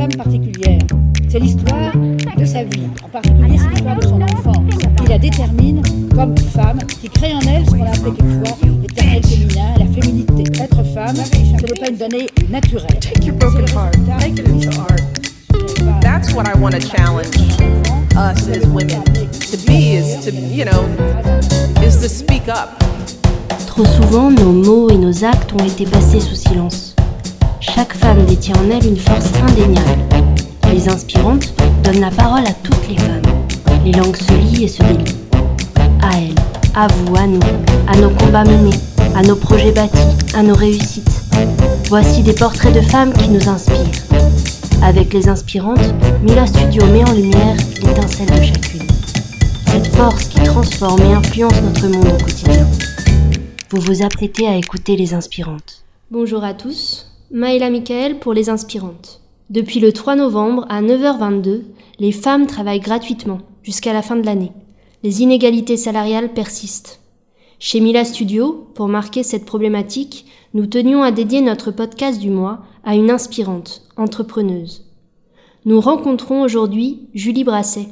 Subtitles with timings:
[0.00, 0.78] femme particulière.
[1.28, 1.92] C'est l'histoire
[2.38, 4.56] de sa vie, en particulier c'est l'histoire de son enfance,
[4.96, 5.82] qui la détermine
[6.14, 10.62] comme femme, qui crée en elle ce qu'on a appelé quelquefois l'éternel féminin, la féminité.
[10.62, 12.98] Être femme, ce n'est pas une donnée naturelle.
[12.98, 16.00] Take your broken heart, make it into art.
[16.00, 17.36] That's what I want to challenge
[18.16, 20.82] us as women to be is to, you know,
[21.82, 22.82] is to speak up.
[23.66, 26.89] Trop souvent, nos mots et nos actes ont été passés sous silence.
[27.60, 30.00] Chaque femme détient en elle une force indéniable.
[30.72, 31.52] Les inspirantes
[31.84, 33.22] donnent la parole à toutes les femmes.
[33.84, 35.16] Les langues se lient et se délient.
[36.00, 36.34] À elles,
[36.74, 37.40] à vous, à nous,
[37.86, 38.76] à nos combats menés,
[39.14, 39.98] à nos projets bâtis,
[40.34, 41.22] à nos réussites.
[41.88, 43.76] Voici des portraits de femmes qui nous inspirent.
[44.82, 48.86] Avec les inspirantes, Mila Studio met en lumière l'étincelle de chacune.
[49.66, 52.66] Cette force qui transforme et influence notre monde au quotidien.
[53.68, 55.84] Vous vous apprêtez à écouter les inspirantes.
[56.10, 59.20] Bonjour à tous, Maëla Michael pour les inspirantes.
[59.50, 61.62] Depuis le 3 novembre à 9h22,
[62.00, 64.50] les femmes travaillent gratuitement jusqu'à la fin de l'année.
[65.04, 67.00] Les inégalités salariales persistent.
[67.60, 72.62] Chez Mila Studio, pour marquer cette problématique, nous tenions à dédier notre podcast du mois
[72.82, 74.90] à une inspirante, entrepreneuse.
[75.64, 77.90] Nous rencontrons aujourd'hui Julie Brasset,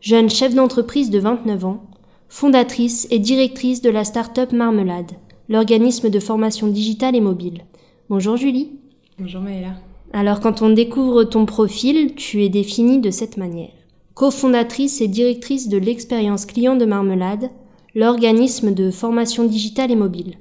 [0.00, 1.86] jeune chef d'entreprise de 29 ans,
[2.28, 5.10] fondatrice et directrice de la start-up Marmelade,
[5.48, 7.64] l'organisme de formation digitale et mobile.
[8.08, 8.70] Bonjour Julie.
[9.18, 9.74] Bonjour Maëla.
[10.12, 13.72] Alors quand on découvre ton profil, tu es définie de cette manière.
[14.14, 17.50] Cofondatrice et directrice de l'expérience client de Marmelade,
[17.96, 20.36] l'organisme de formation digitale et mobile.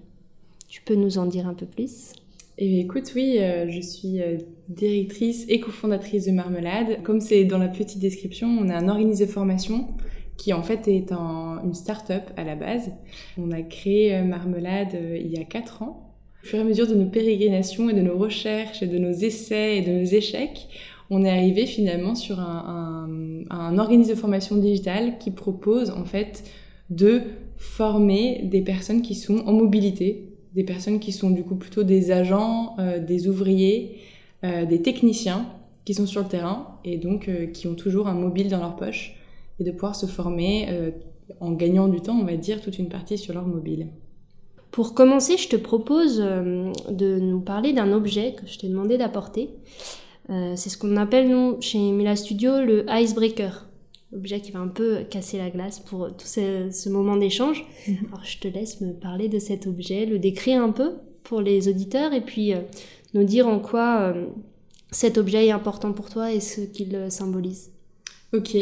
[0.68, 2.14] Tu peux nous en dire un peu plus?
[2.60, 4.38] Eh écoute, oui, euh, je suis euh,
[4.70, 7.02] directrice et cofondatrice de Marmelade.
[7.02, 9.88] Comme c'est dans la petite description, on est un organisme de formation
[10.38, 12.92] qui en fait est une start-up à la base.
[13.40, 16.05] On a créé euh, Marmelade il y a 4 ans.
[16.46, 19.12] Au fur et à mesure de nos pérégrinations et de nos recherches et de nos
[19.12, 20.68] essais et de nos échecs,
[21.10, 23.10] on est arrivé finalement sur un,
[23.80, 26.44] organisme de formation digitale qui propose en fait
[26.92, 27.24] de
[27.58, 32.12] former des personnes qui sont en mobilité des personnes qui sont du coup plutôt des
[32.12, 33.98] agents, euh, des ouvriers,
[34.44, 35.48] euh, des techniciens
[35.84, 38.76] qui sont sur le terrain et donc euh, qui ont toujours un mobile dans leur
[38.76, 39.16] poche
[39.60, 40.68] et de pouvoir se former
[41.40, 43.88] en gagnant du temps, on va dire, toute une partie sur leur mobile.
[44.76, 49.52] Pour commencer, je te propose de nous parler d'un objet que je t'ai demandé d'apporter.
[50.28, 53.66] C'est ce qu'on appelle, nous, chez Mila Studio, le icebreaker
[54.16, 57.66] objet qui va un peu casser la glace pour tout ce, moment d'échange.
[57.88, 57.98] Mhm.
[58.08, 60.94] Alors je te laisse me parler de cet objet, le décrire un peu
[61.24, 62.62] pour les auditeurs et puis euh,
[63.14, 64.26] nous dire en quoi euh,
[64.92, 67.72] cet objet est important pour toi et ce qu'il symbolise.
[68.34, 68.58] Ok.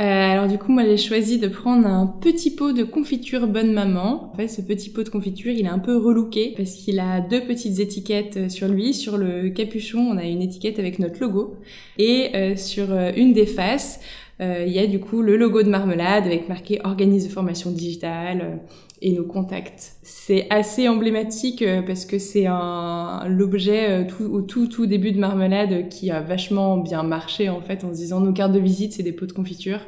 [0.00, 3.72] Euh, alors du coup, moi j'ai choisi de prendre un petit pot de confiture Bonne
[3.72, 4.30] Maman.
[4.32, 7.20] En fait, ce petit pot de confiture, il est un peu relooké parce qu'il a
[7.20, 8.94] deux petites étiquettes sur lui.
[8.94, 11.56] Sur le capuchon, on a une étiquette avec notre logo
[11.98, 14.00] et sur une des faces,
[14.40, 17.72] euh, il y a du coup le logo de Marmelade avec marqué organisme de formation
[17.72, 18.56] digitale euh,
[19.00, 19.96] et nos contacts.
[20.02, 25.18] C'est assez emblématique euh, parce que c'est un l'objet tout, au tout tout début de
[25.18, 28.92] Marmelade qui a vachement bien marché en fait en se disant nos cartes de visite
[28.92, 29.80] c'est des pots de confiture.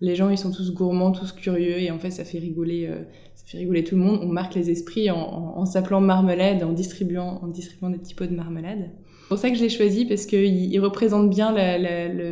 [0.00, 2.90] Les gens ils sont tous gourmands, tous curieux et en fait ça fait rigoler
[3.34, 4.20] ça fait rigoler tout le monde.
[4.22, 8.26] On marque les esprits en, en, s'appelant Marmelade, en distribuant en distribuant des petits pots
[8.26, 8.90] de marmelade.
[9.22, 11.54] C'est pour ça que je l'ai choisi parce qu'il il représente bien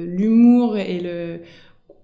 [0.06, 1.40] l'humour et le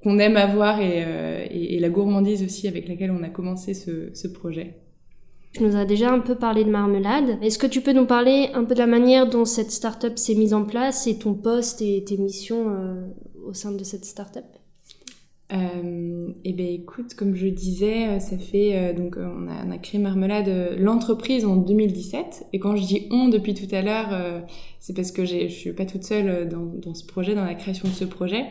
[0.07, 4.11] qu'on aime avoir euh, et, et, la gourmandise aussi avec laquelle on a commencé ce,
[4.15, 4.75] ce projet.
[5.57, 7.39] Tu nous as déjà un peu parlé de marmelade.
[7.41, 10.35] Est-ce que tu peux nous parler un peu de la manière dont cette start-up s'est
[10.35, 13.07] mise en place et ton poste et tes missions euh,
[13.47, 14.45] au sein de cette start-up?
[15.55, 19.79] Euh, eh bien, écoute, comme je disais, euh, ça fait donc on a, on a,
[19.79, 22.49] créé Marmelade, l'entreprise en 2017.
[22.53, 24.43] Et quand je dis on depuis tout à l'heure,
[24.79, 27.89] c'est parce que je suis pas toute seule dans, dans, ce projet, dans la création
[27.89, 28.45] de ce projet.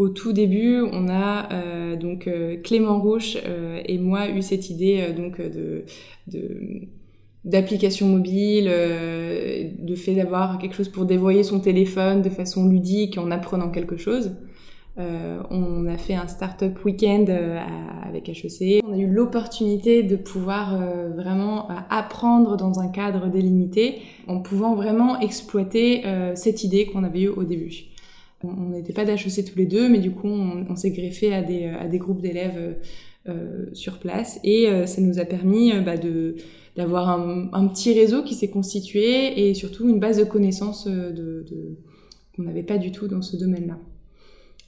[0.00, 4.70] Au tout début, on a euh, donc euh, Clément Rouche euh, et moi eu cette
[4.70, 5.84] idée donc de,
[6.26, 6.88] de
[7.44, 13.30] d'application mobile, de fait d'avoir quelque chose pour dévoyer son téléphone de façon ludique en
[13.30, 14.36] apprenant quelque chose.
[14.98, 17.24] on a fait un startup week-end
[18.06, 18.82] avec HEC.
[18.86, 20.78] On a eu l'opportunité de pouvoir
[21.16, 26.02] vraiment apprendre dans un cadre délimité en pouvant vraiment exploiter
[26.34, 27.89] cette idée qu'on avait eue au début.
[28.42, 31.66] On n'était pas d'HEC tous les deux, mais du coup, on, s'est greffé à des,
[31.66, 32.76] à des groupes d'élèves
[33.28, 36.36] euh, sur place et euh, ça nous a permis euh, bah, de
[36.74, 41.76] d'avoir un, petit réseau qui s'est constitué et surtout une base de connaissances de, de
[42.34, 43.76] qu'on n'avait pas du tout dans ce domaine-là.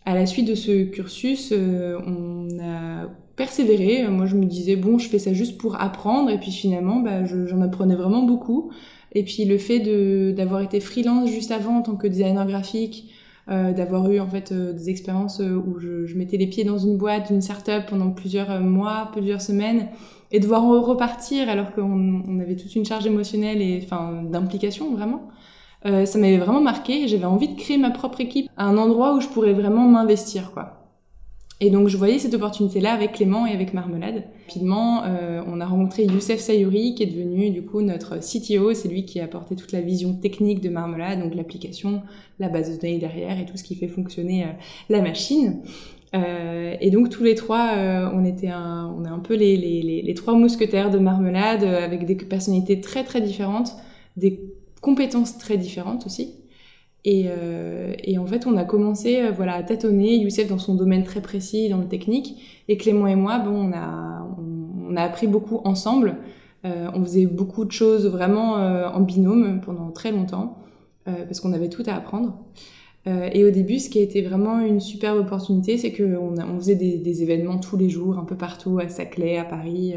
[0.05, 4.07] À la suite de ce cursus, on a persévéré.
[4.09, 6.29] Moi, je me disais, bon, je fais ça juste pour apprendre.
[6.29, 8.71] Et puis finalement, bah, j'en apprenais vraiment beaucoup.
[9.13, 9.81] Et puis le fait
[10.35, 13.11] d'avoir été freelance juste avant en tant que designer graphique,
[13.49, 17.29] d'avoir eu en fait des expériences où je, je, mettais les pieds dans une boîte,
[17.31, 19.89] une start-up pendant plusieurs mois, plusieurs semaines,
[20.31, 24.95] et de voir repartir alors qu'on on avait toute une charge émotionnelle et enfin d'implication
[24.95, 25.29] vraiment.
[25.85, 27.09] Euh, ça m'avait vraiment marqué.
[27.09, 30.53] J'avais envie de créer ma propre équipe à un endroit où je pourrais vraiment m'investir,
[30.53, 30.82] quoi.
[31.65, 34.25] Et donc je voyais cette opportunité-là avec Clément et avec Marmelade.
[34.49, 38.75] Rapidement, euh, on a rencontré Youssef Sayuri qui est devenu du coup notre CTO.
[38.75, 42.03] C'est lui qui a apporté toute la vision technique de Marmelade, donc l'application,
[42.41, 44.49] la base de données derrière et tout ce qui fait fonctionner euh,
[44.89, 45.61] la machine.
[46.17, 47.75] Euh, et donc tous les trois,
[48.13, 52.81] on était un, on est un peu les, trois mousquetaires de Marmelade avec des personnalités
[52.81, 53.77] très très différentes,
[54.17, 56.42] des compétences très différentes aussi.
[57.05, 60.75] Et, euh, et, en fait, on a commencé euh, voilà, à tâtonner, Youssef dans son
[60.75, 64.25] domaine très précis, dans le technique, et Clément et moi, bon, on, a,
[64.89, 66.17] on, a appris beaucoup ensemble.
[66.65, 70.59] Euh, on faisait beaucoup de choses vraiment euh, en binôme pendant très longtemps,
[71.09, 72.39] euh, parce qu'on avait tout à apprendre.
[73.07, 76.77] et au début, ce qui a été vraiment une superbe opportunité, c'est qu'on on faisait
[76.77, 79.95] des, des, événements tous les jours, un peu partout, à Saclay, à Paris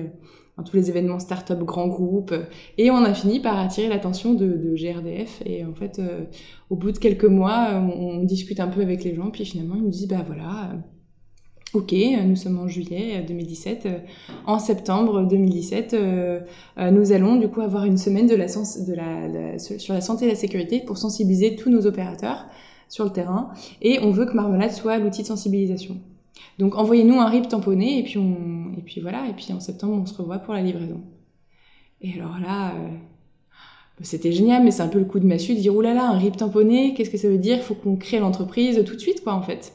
[0.63, 2.33] tous les événements start-up grands groupes.
[2.77, 5.41] Et on a fini par attirer l'attention de, GRDF.
[5.45, 6.25] Et en fait, euh,
[6.69, 9.29] au bout de quelques mois, on, on, discute un peu avec les gens.
[9.31, 10.77] Puis finalement, ils nous disent, bah voilà, euh,
[11.75, 11.93] ok,
[12.25, 13.85] nous sommes en juillet 2017.
[13.85, 13.97] Euh,
[14.45, 16.39] en septembre 2017, euh,
[16.91, 18.35] nous allons du coup avoir une semaine de
[19.57, 22.45] sur la santé et la sécurité pour sensibiliser tous nos opérateurs
[22.87, 23.49] sur le terrain.
[23.81, 25.97] Et on veut que Marmelade soit l'outil de sensibilisation.
[26.59, 30.39] Donc envoyez-nous un RIP tamponné et puis voilà et puis en septembre on se revoit
[30.39, 31.01] pour la livraison.
[32.01, 32.87] Et alors là euh,
[34.01, 36.17] c'était génial mais c'est un peu le coup de massue de dire oulala là un
[36.17, 37.57] RIP tamponné qu'est-ce que ça veut dire?
[37.57, 39.73] Il faut qu'on crée l'entreprise tout de suite quoi en fait.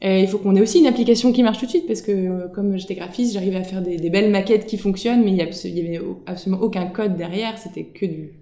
[0.00, 2.12] Et il faut qu'on ait aussi une application qui marche tout de suite parce que
[2.12, 5.36] euh, comme j'étais graphiste j'arrivais à faire des, des, belles maquettes qui fonctionnent mais il
[5.36, 8.32] y, avait absolument aucun code derrière c'était que du,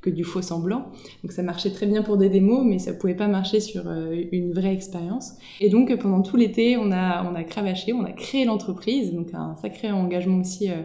[0.00, 0.86] que du faux semblant.
[1.22, 4.24] Donc ça marchait très bien pour des démos, mais ça pouvait pas marcher sur euh,
[4.32, 5.34] une vraie expérience.
[5.60, 9.28] Et donc pendant tout l'été, on a on a cravaché, on a créé l'entreprise, donc
[9.34, 10.82] un sacré engagement aussi euh,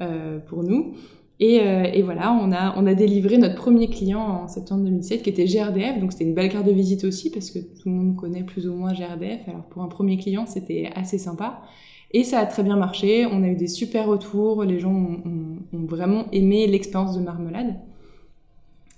[0.00, 0.94] euh, pour nous.
[1.40, 5.22] Et, euh, et, voilà, on a, on a délivré notre premier client en septembre 2007
[5.22, 5.98] qui était GRDF.
[5.98, 8.68] Donc c'était une belle carte de visite aussi parce que tout le monde connaît plus
[8.68, 9.40] ou moins GRDF.
[9.48, 11.62] Alors pour un premier client, c'était assez sympa.
[12.12, 13.26] Et ça a très bien marché.
[13.26, 14.62] On a eu des super retours.
[14.62, 17.74] Les gens ont vraiment aimé l'expérience de Marmelade.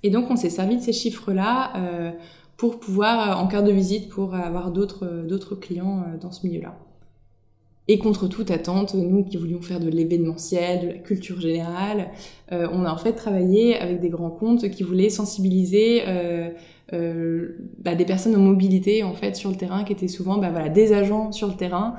[0.05, 2.13] Et donc, on s'est servi de ces chiffres-là euh,
[2.59, 6.47] pour pouvoir, euh, en carte de visite, pour avoir d'autres, euh, d'autres clients dans ce
[6.47, 6.77] milieu-là.
[7.87, 12.13] Et contre toute attente, nous qui voulions faire de l'événementiel, de la culture générale,
[12.51, 16.49] euh, on a en fait travaillé avec des grands comptes qui voulaient sensibiliser euh,
[16.95, 20.51] euh, bah, des personnes en mobilité en fait sur le terrain, qui étaient souvent bah,
[20.51, 21.97] voilà, des agents sur le terrain,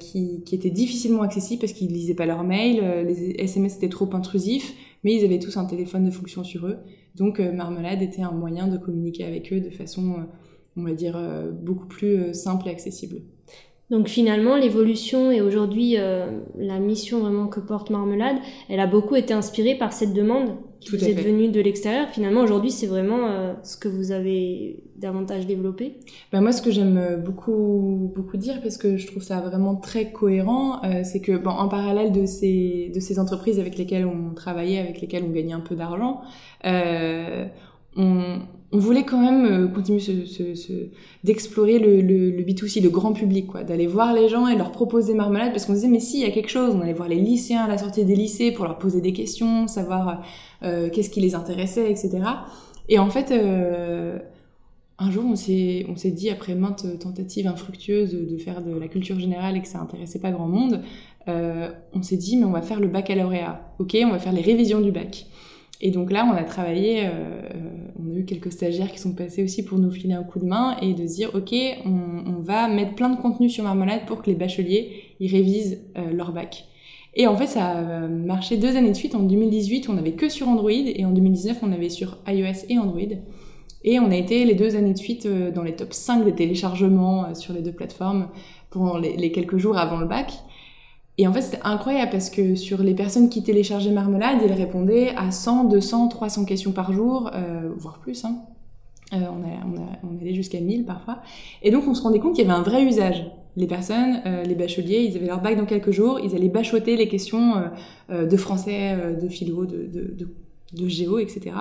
[0.00, 4.08] qui, qui, étaient difficilement accessibles parce qu'ils lisaient pas leurs mails, les SMS étaient trop
[4.14, 4.74] intrusifs,
[5.04, 6.78] mais ils avaient tous un téléphone de fonction sur eux.
[7.14, 10.26] Donc Marmelade était un moyen de communiquer avec eux de façon,
[10.76, 11.16] on va dire,
[11.62, 13.20] beaucoup plus simple et accessible.
[13.90, 16.26] Donc finalement, l'évolution et aujourd'hui euh,
[16.56, 18.36] la mission vraiment que porte Marmelade,
[18.68, 22.08] elle a beaucoup été inspirée par cette demande qui Tout vous est venue de l'extérieur.
[22.08, 25.94] Finalement, aujourd'hui, c'est vraiment euh, ce que vous avez davantage développé.
[26.32, 30.12] Ben moi, ce que j'aime beaucoup beaucoup dire, parce que je trouve ça vraiment très
[30.12, 34.34] cohérent, euh, c'est que bon, en parallèle de ces de ces entreprises avec lesquelles on
[34.34, 36.20] travaillait, avec lesquelles on gagnait un peu d'argent,
[36.64, 37.46] euh,
[37.96, 38.40] on,
[38.72, 40.02] voulait quand même euh, continuer
[41.22, 44.72] d'explorer le, le, le, B2C, le grand public, quoi, d'aller voir les gens et leur
[44.72, 47.08] proposer marmelade, parce qu'on disait mais si, il y a quelque chose, on allait voir
[47.08, 50.22] les lycéens à la sortie des lycées pour leur poser des questions, savoir
[50.64, 52.18] euh, qu'est-ce qui les intéressait, etc.
[52.88, 54.18] Et en fait, euh,
[54.98, 59.56] un jour, on s'est, dit, après maintes tentatives infructueuses de faire de la culture générale
[59.56, 60.82] et que ça intéressait pas grand monde,
[61.26, 64.80] on s'est dit, mais on va faire le baccalauréat, ok, on va faire les révisions
[64.80, 65.26] du bac.
[65.80, 67.42] Et donc là, on a travaillé, euh,
[67.98, 70.44] on a eu quelques stagiaires qui sont passés aussi pour nous filer un coup de
[70.44, 71.54] main et de se dire, ok,
[71.84, 76.12] on, va mettre plein de contenu sur Marmelade pour que les bacheliers ils révisent euh,
[76.12, 76.66] leur bac.
[77.14, 79.14] Et en fait, ça a marché deux années de suite.
[79.14, 82.78] En 2018, on n'avait que sur Android et en 2019, on avait sur iOS et
[82.78, 83.00] Android.
[83.84, 86.34] Et on a été les deux années de suite euh, dans les top 5 des
[86.34, 88.28] téléchargements euh, sur les deux plateformes
[88.70, 90.32] pendant les quelques jours avant le bac.
[91.16, 95.14] Et en fait, c'était incroyable parce que sur les personnes qui téléchargeaient Marmelade, ils répondaient
[95.16, 98.24] à 100, 200, 300 questions par jour, euh, voire plus.
[98.24, 98.38] Hein.
[99.12, 99.18] Euh,
[100.02, 101.18] on, allait jusqu'à 1000 parfois.
[101.62, 103.24] Et donc, on se rendait compte qu'il y avait un vrai usage.
[103.56, 106.96] Les personnes, euh, les bacheliers, ils avaient leur bac dans quelques jours, ils allaient bachoter
[106.96, 107.62] les questions
[108.10, 111.52] de français, de philo, de, géo, etc.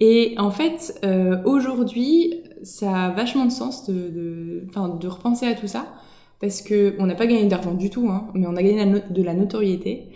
[0.00, 0.98] Et en fait,
[1.44, 5.84] aujourd'hui, ça a vachement de sens de repenser à tout ça
[6.42, 9.22] parce que on n'a pas gagné d'argent du tout, hein, mais on a gagné de
[9.22, 10.08] la notoriété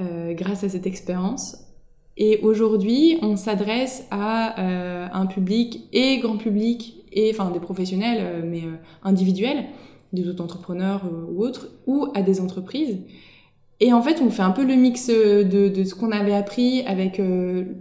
[0.00, 1.58] euh, grâce à cette expérience.
[2.16, 8.44] Et aujourd'hui, on s'adresse à euh, un public et grand public et enfin des professionnels,
[8.46, 8.62] mais
[9.02, 9.64] individuels,
[10.12, 13.00] des auto-entrepreneurs ou autres, ou à des entreprises.
[13.80, 16.82] Et en fait, on fait un peu le mix de, de ce qu'on avait appris
[16.86, 17.20] avec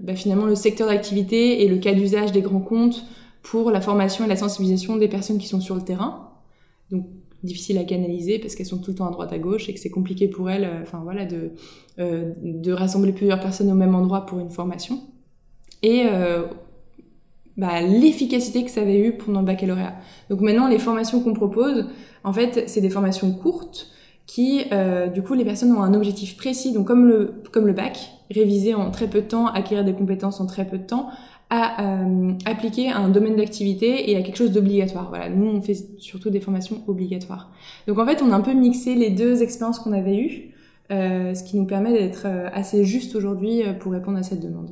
[0.01, 3.05] bah, finalement le secteur d'activité et le cas d'usage des grands comptes
[3.43, 6.30] pour la formation et la sensibilisation des personnes qui sont sur le terrain.
[7.41, 9.73] Donc difficile à canaliser parce qu'elles sont tout le temps à droite à gauche et
[9.73, 11.51] que c'est compliqué pour elles euh, enfin voilà de
[11.99, 14.99] euh, de rassembler plusieurs personnes au même endroit pour une formation
[15.83, 16.43] et euh,
[17.57, 19.95] bah, l'efficacité que ça avait eu pendant le baccalauréat.
[20.29, 21.87] Donc maintenant, les formations qu'on propose,
[22.23, 23.87] en fait, c'est des formations courtes
[24.25, 24.63] qui,
[25.13, 26.71] du coup, les personnes ont un objectif précis.
[26.71, 30.39] Donc comme le, comme le bac, réviser en très peu de temps, acquérir des compétences
[30.39, 31.09] en très peu de temps,
[31.51, 35.09] à euh, appliquer à un domaine d'activité et à quelque chose d'obligatoire.
[35.09, 37.51] Voilà, nous on fait surtout des formations obligatoires.
[37.87, 40.55] Donc en fait, on a un peu mixé les deux expériences qu'on avait eues,
[40.91, 44.71] euh, ce qui nous permet d'être euh, assez juste aujourd'hui pour répondre à cette demande.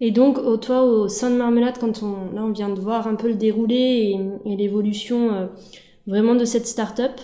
[0.00, 3.14] Et donc, toi, au sein de Marmelade, quand on, là, on vient de voir un
[3.14, 5.48] peu le déroulé et, et l'évolution
[6.08, 7.20] vraiment de cette start-up.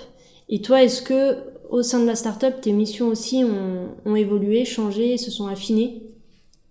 [0.48, 1.38] Et toi, est-ce que
[1.70, 6.07] au sein de la start-up, tes missions aussi ont, ont évolué, changé, se sont affinées?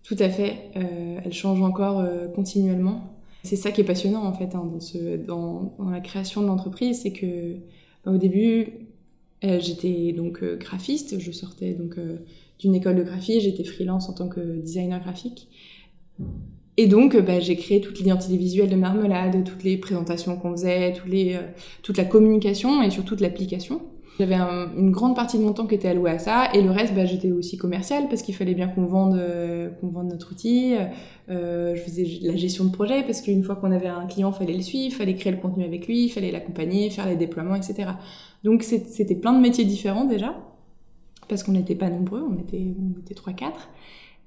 [0.07, 0.71] Tout à fait.
[0.77, 3.13] Euh, elle change encore euh, continuellement.
[3.43, 4.69] C'est ça qui est passionnant en fait hein,
[5.25, 7.55] dans, la création de l'entreprise, c'est que
[8.05, 8.67] bah, au début,
[9.43, 11.19] euh, j'étais donc graphiste.
[11.19, 11.97] Je sortais donc
[12.59, 13.41] d'une école de graphie.
[13.41, 15.49] J'étais freelance en tant que designer graphique.
[16.77, 20.93] Et donc, bah, j'ai créé toute l'identité visuelle de Marmelade, toutes les présentations qu'on faisait,
[20.93, 21.37] tous les,
[21.81, 23.81] toute la communication et surtout l'application.
[24.17, 26.95] J'avais une grande partie de mon temps qui était allouée à ça, et le reste,
[26.95, 30.75] bah, j'étais aussi commerciale parce qu'il fallait bien qu'on vende, euh, qu'on vende notre outil.
[31.29, 34.55] Euh, je faisais la gestion de projet parce qu'une fois qu'on avait un client, fallait
[34.55, 37.91] le suivre, fallait créer le contenu avec lui, fallait l'accompagner, faire les déploiements, etc.
[38.43, 40.35] Donc c'était plein de métiers différents déjà
[41.27, 43.51] parce qu'on n'était pas nombreux, on était, on était 3-4.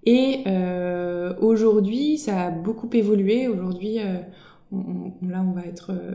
[0.06, 3.49] Et euh, aujourd'hui, ça a beaucoup évolué.
[3.49, 3.99] Aujourd'hui,
[4.72, 4.76] euh,
[5.28, 6.14] là, on va être, euh,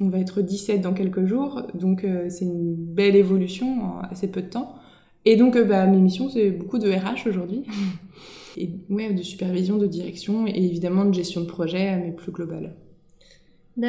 [0.00, 4.28] on va être 17 dans quelques jours, donc euh, c'est une belle évolution en assez
[4.28, 4.74] peu de temps.
[5.24, 7.62] Et donc, euh, bah, mes missions, c'est beaucoup de RH aujourd'hui,
[8.56, 12.74] et ouais, de supervision, de direction, et évidemment de gestion de projet, mais plus globale.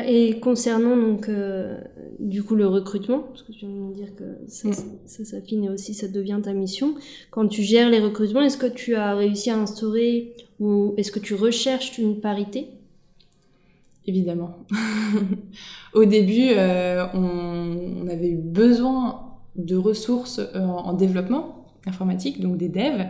[0.05, 1.31] Et concernant donc
[2.19, 4.73] du coup le recrutement, parce que tu viens de me dire que ça, mm.
[5.05, 6.95] ça s'affine et aussi ça devient ta mission.
[7.31, 11.19] Quand tu gères les recrutements, est-ce que tu as réussi à instaurer ou est-ce que
[11.19, 12.67] tu recherches une parité?
[14.07, 14.65] Évidemment.
[15.93, 19.21] Au début, euh, on, avait eu besoin
[19.55, 23.07] de ressources euh, en, développement informatique, donc des devs,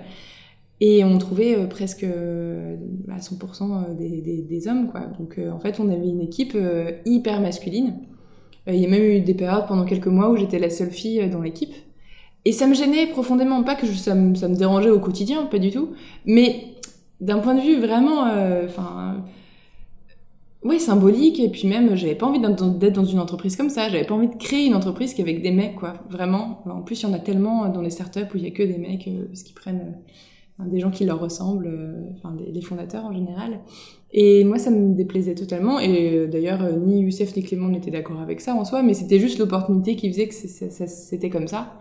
[0.79, 4.89] et on trouvait euh, presque à 100% des, hommes.
[4.89, 5.01] Quoi.
[5.19, 6.57] Donc en fait, on avait une équipe
[7.05, 7.95] hyper masculine.
[8.67, 11.29] Il y a même eu des périodes pendant quelques mois où j'étais la seule fille
[11.29, 11.73] dans l'équipe.
[12.43, 15.59] Et ça me gênait profondément, pas que ça, me, ça, me, dérangeait au quotidien, pas
[15.59, 15.89] du tout,
[16.25, 16.75] mais
[17.19, 18.21] d'un point de vue vraiment,
[18.65, 19.23] enfin,
[20.63, 21.39] oui, symbolique.
[21.39, 23.89] Et puis même, j'avais pas envie d'être dans une entreprise comme ça.
[23.89, 25.93] J'avais pas envie de créer une entreprise qui avec des mecs, quoi.
[26.09, 26.63] Vraiment.
[26.65, 28.63] En plus, il y en a tellement dans les startups où il y a que
[28.63, 29.95] des mecs, euh, parce qu'ils prennent
[30.59, 33.59] euh, des gens qui leur ressemblent, euh, enfin fondateurs en général.
[34.11, 35.79] Et moi, ça me déplaisait totalement.
[35.79, 39.37] Et d'ailleurs, ni Youssef ni Clément n'étaient d'accord avec ça en soi, mais c'était juste
[39.37, 41.73] l'opportunité qui faisait que c'était comme ça.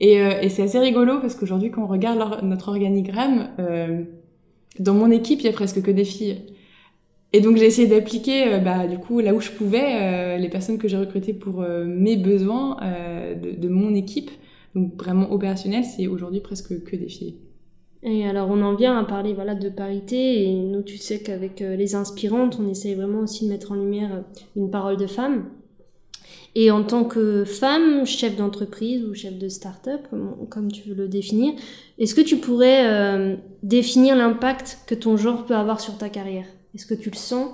[0.00, 3.50] Et, et c'est assez rigolo parce qu'aujourd'hui, quand on regarde notre organigramme,
[4.80, 6.42] dans mon équipe, il y a presque que des filles.
[7.32, 10.48] Et donc j'ai essayé d'appliquer, euh, bah, du coup, là où je pouvais, euh, les
[10.48, 14.30] personnes que j'ai recrutées pour euh, mes besoins de, mon équipe.
[14.74, 17.36] Donc vraiment opérationnel, c'est aujourd'hui presque que des filles.
[18.02, 21.60] Et alors on en vient à parler voilà de parité et nous tu sais qu'avec
[21.60, 24.24] les inspirantes on essaye vraiment aussi de mettre en lumière
[24.56, 25.44] une parole de femme.
[26.54, 30.06] Et en tant que femme, chef d'entreprise ou chef de start-up,
[30.48, 31.52] comme, tu veux le définir,
[31.98, 36.46] est-ce que tu pourrais définir l'impact que ton genre peut avoir sur ta carrière?
[36.74, 37.50] Est-ce que tu le sens?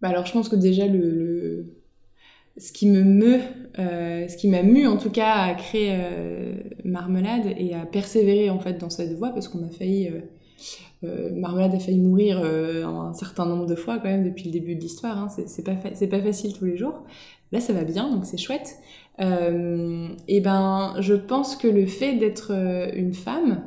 [0.00, 1.66] Bah Alors, je pense que déjà, le,
[2.56, 3.40] ce qui me meut,
[3.78, 8.50] euh, ce qui m'a mu en tout cas à créer euh, Marmelade et à persévérer
[8.50, 10.08] en fait dans cette voie, parce qu'on a failli.
[10.08, 14.74] Euh, Marmelade a failli mourir un certain nombre de fois quand même depuis le début
[14.74, 15.18] de l'histoire.
[15.18, 15.28] Hein.
[15.28, 17.02] C'est pas, pas facile tous les jours.
[17.52, 18.76] Là, ça va bien, donc c'est chouette.
[19.18, 22.52] et ben, je pense que le fait d'être
[22.94, 23.62] une femme,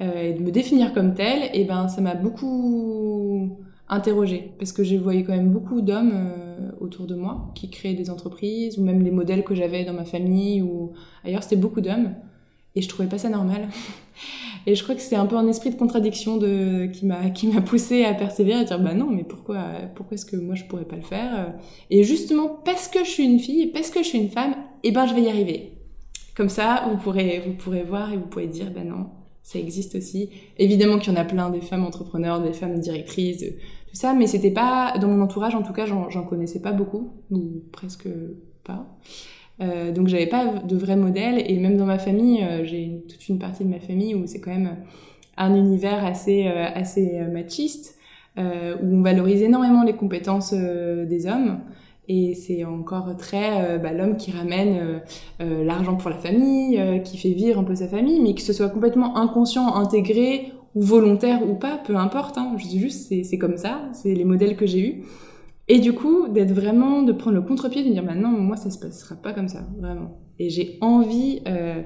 [0.00, 3.58] et de me définir comme telle, et ben ça m'a beaucoup
[3.90, 4.52] interrogée.
[4.58, 8.08] Parce que j'ai voyé quand même beaucoup d'hommes euh, autour de moi qui créaient des
[8.08, 10.92] entreprises ou même les modèles que j'avais dans ma famille ou
[11.24, 12.14] ailleurs c'était beaucoup d'hommes.
[12.76, 13.68] Et je trouvais pas ça normal.
[14.66, 17.48] Et je crois que c'est un peu un esprit de contradiction de qui m'a qui
[17.48, 19.64] m'a poussé à persévérer à dire bah non mais pourquoi
[19.94, 21.54] pourquoi est-ce que moi je pourrais pas le faire?
[21.88, 24.54] Et justement parce que je suis une fille parce que je suis une femme
[24.84, 25.72] et ben je vais y arriver.
[26.36, 29.06] Comme ça vous pourrez vous pourrez voir et vous pourrez dire bah non
[29.42, 30.30] ça existe aussi.
[30.58, 34.14] Évidemment qu'il y en a plein des femmes entrepreneurs, des femmes directrices, de, tout ça,
[34.14, 38.08] mais c'était pas dans mon entourage, en tout cas, j'en connaissais pas beaucoup, ou presque
[38.62, 38.86] pas.
[39.60, 43.28] Euh, donc j'avais pas de vrai modèle et même dans ma famille, euh, j'ai toute
[43.28, 44.76] une partie de ma famille où c'est quand même
[45.36, 47.96] un univers assez euh, assez machiste
[48.38, 51.60] où on valorise énormément les compétences des hommes
[52.12, 55.00] et c'est encore très bah, l'homme qui ramène
[55.38, 58.68] l'argent pour la famille, qui fait vivre un peu sa famille, mais que ce soit
[58.68, 62.36] complètement inconscient, intégré ou volontaire ou pas, peu importe.
[62.38, 65.04] Hein, je dis juste c'est comme ça, c'est les modèles que j'ai eus.
[65.72, 68.78] Et du coup, d'être vraiment, de prendre le contre-pied, de dire maintenant, moi, ça se
[68.80, 70.18] passera pas comme ça, vraiment.
[70.40, 71.82] Et j'ai envie euh,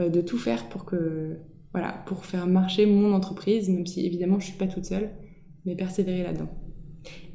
[0.00, 1.38] euh, de tout faire pour que,
[1.72, 5.10] voilà, pour faire marcher mon entreprise, même si évidemment, je suis pas toute seule,
[5.64, 6.48] mais persévérer là-dedans.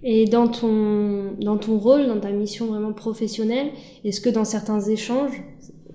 [0.03, 3.71] Et dans ton, dans ton rôle, dans ta mission vraiment professionnelle,
[4.03, 5.41] est-ce que dans certains échanges,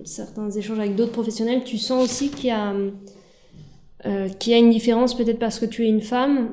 [0.04, 2.74] certains échanges avec d'autres professionnels, tu sens aussi qu'il y a,
[4.06, 6.52] euh, qu'il y a une différence peut-être parce que tu es une femme?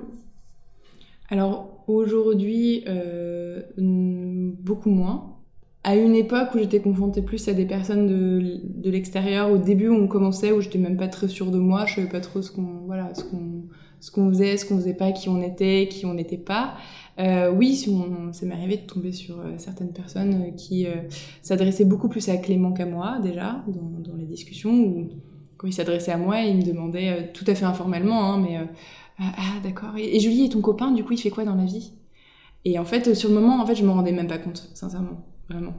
[1.29, 5.35] Alors, Aujourd'hui, euh, beaucoup moins.
[5.83, 9.89] À une époque où j'étais confrontée plus à des personnes de, de l'extérieur, au début
[9.89, 12.41] où on commençait, où j'étais même pas très sûre de moi, je savais pas trop
[12.41, 13.65] ce qu'on voilà, ce qu'on
[14.05, 16.75] ce qu'on faisait, ce qu'on faisait pas, qui on était, qui on n'était pas.
[17.17, 20.85] Euh, oui, si on, ça m'est arrivé de tomber sur euh, certaines personnes euh, qui
[20.85, 20.93] euh,
[21.41, 25.09] s'adressaient beaucoup plus à Clément qu'à moi déjà dans, les discussions où
[25.57, 28.59] quand ils s'adressaient à moi, ils me demandaient tout à fait informellement, hein, mais
[29.17, 29.97] ah, ah, d'accord.
[29.97, 31.93] Et, Julie et ton copain, du coup, il fait quoi dans la vie?
[32.63, 35.25] Et en fait, sur le moment, en fait, je me rendais même pas compte, sincèrement,
[35.50, 35.74] vraiment.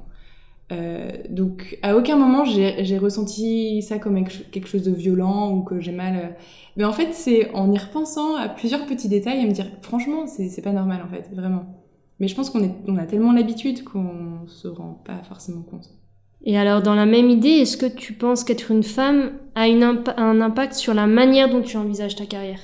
[0.73, 5.81] Euh, donc, à aucun moment, j'ai ressenti ça comme quelque chose de violent ou que
[5.81, 6.17] j'ai mal.
[6.17, 6.29] Euh.
[6.77, 10.27] Mais en fait, c'est en y repensant à plusieurs petits détails à me dire, franchement,
[10.27, 11.65] c'est pas normal, en fait, vraiment.
[12.19, 15.91] Mais je pense qu'on on a tellement l'habitude qu'on se rend pas forcément compte.
[16.45, 19.83] Et alors, dans la même idée, est-ce que tu penses qu'être une femme a une
[19.83, 22.61] un impact sur la manière dont tu envisages ta carrière?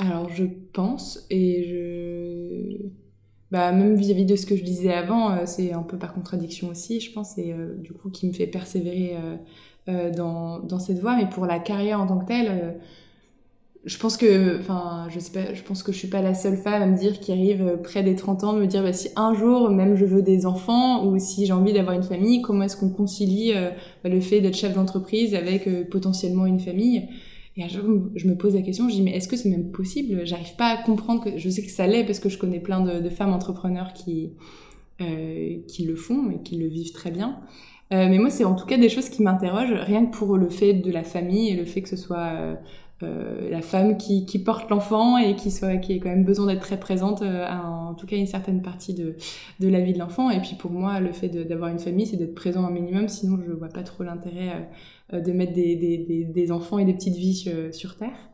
[0.00, 2.88] Alors je pense et je
[3.50, 6.68] bah même vis-à-vis de ce que je disais avant, euh, c'est un peu par contradiction
[6.68, 9.16] aussi, je pense, et euh, du coup qui me fait persévérer
[9.88, 11.16] euh, dans, dans cette voie.
[11.16, 12.76] Mais pour la carrière en tant que telle,
[13.84, 16.58] je pense que, enfin, je sais pas, je pense que je suis pas la seule
[16.58, 19.34] femme à me dire qui arrive près des 30 ans, me dire bah, si un
[19.34, 22.76] jour même je veux des enfants ou si j'ai envie d'avoir une famille, comment est-ce
[22.76, 23.52] qu'on concilie
[24.04, 27.08] le fait d'être chef d'entreprise avec potentiellement une famille?
[27.56, 29.70] Et chaque fois, je me pose la question, je dis, mais est-ce que c'est même
[29.70, 30.24] possible?
[30.24, 32.80] J'arrive pas à comprendre que, je sais que ça l'est parce que je connais plein
[32.80, 34.30] de, femmes entrepreneurs qui,
[35.00, 37.40] euh, qui le font et qui le vivent très bien.
[37.92, 40.48] Euh, mais moi, c'est en tout cas des choses qui m'interrogent, rien que pour le
[40.48, 42.54] fait de la famille et le fait que ce soit euh
[43.02, 46.78] la femme qui, porte l'enfant et qui soit qui ait quand même besoin d'être très
[46.78, 49.16] présente euh, à en tout cas une certaine partie de,
[49.58, 50.30] de la vie de l'enfant.
[50.30, 53.38] Et puis pour moi, le fait d'avoir une famille, c'est d'être présent un minimum, sinon
[53.46, 54.68] je vois pas trop l'intérêt
[55.12, 58.30] euh, de mettre des, des, enfants et des petites vies euh, sur, Terre.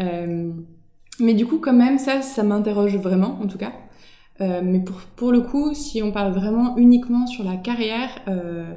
[0.00, 0.52] Euh,
[1.20, 3.72] mais du coup, quand même, ça, ça m'interroge vraiment, en tout cas.
[4.40, 8.72] mais pour, pour le coup, si on parle vraiment uniquement sur la carrière, euh,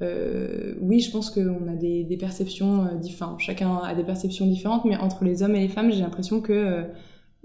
[0.00, 3.40] oui, je pense qu'on a des, des perceptions différentes.
[3.40, 6.84] Chacun a des perceptions différentes, mais entre les hommes et les femmes, j'ai l'impression que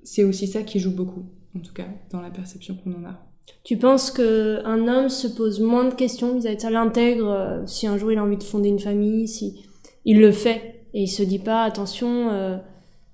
[0.03, 1.23] c'est aussi ça qui joue beaucoup,
[1.55, 3.19] en tout cas, dans la perception qu'on en a.
[3.63, 7.85] Tu penses qu'un homme se pose moins de questions vis-à-vis de ça, l'intègre euh, si
[7.87, 9.61] un jour il a envie de fonder une famille, si
[10.05, 12.57] il le fait et il se dit pas attention, euh,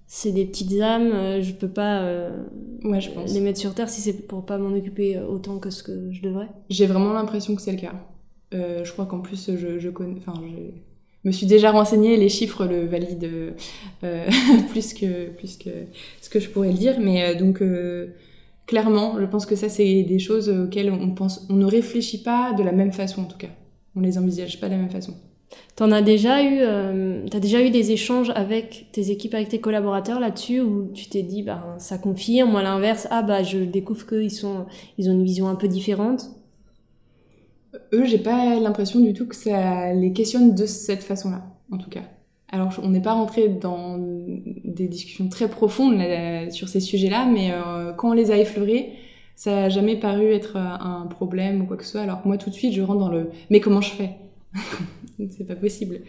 [0.06, 2.30] c'est des petites âmes, euh, je peux pas
[2.84, 3.34] ouais, je pense.
[3.34, 6.22] les mettre sur terre si c'est pour pas m'en occuper autant que ce que je
[6.22, 6.50] devrais?
[6.70, 7.94] J'ai vraiment l'impression que c'est le cas.
[8.52, 9.90] Je crois qu'en plus je,
[11.24, 13.54] me suis déjà renseignée, les chiffres le valident
[14.70, 15.70] plus que plus que
[16.22, 17.62] ce que je pourrais le dire, mais donc
[18.68, 22.74] Clairement, je pense que ça, c'est des choses auxquelles on ne réfléchit pas de la
[22.74, 23.48] même façon en tout cas.
[23.96, 25.14] On les envisage pas de la même façon.
[25.78, 30.20] T'en as déjà eu, euh, déjà eu des échanges avec tes équipes, avec tes collaborateurs
[30.20, 34.26] là-dessus où tu t'es dit, bah ça confirme, moi l'inverse, ah bah je découvre qu'ils
[34.98, 36.26] ils ont une vision un peu différente?
[37.94, 41.90] Eux, j'ai pas l'impression du tout que ça les questionne de cette façon-là, en tout
[41.90, 42.04] cas.
[42.50, 46.02] Alors, on n'est pas rentré dans des discussions très profondes
[46.50, 48.94] sur ces sujets-là, mais euh, quand on les a effleurés,
[49.36, 52.02] ça n'a jamais paru être euh, un problème ou quoi que ce soit.
[52.02, 54.12] Alors que moi, tout de suite, je rentre dans le «mais comment je fais?»
[55.30, 56.02] C'est pas possible.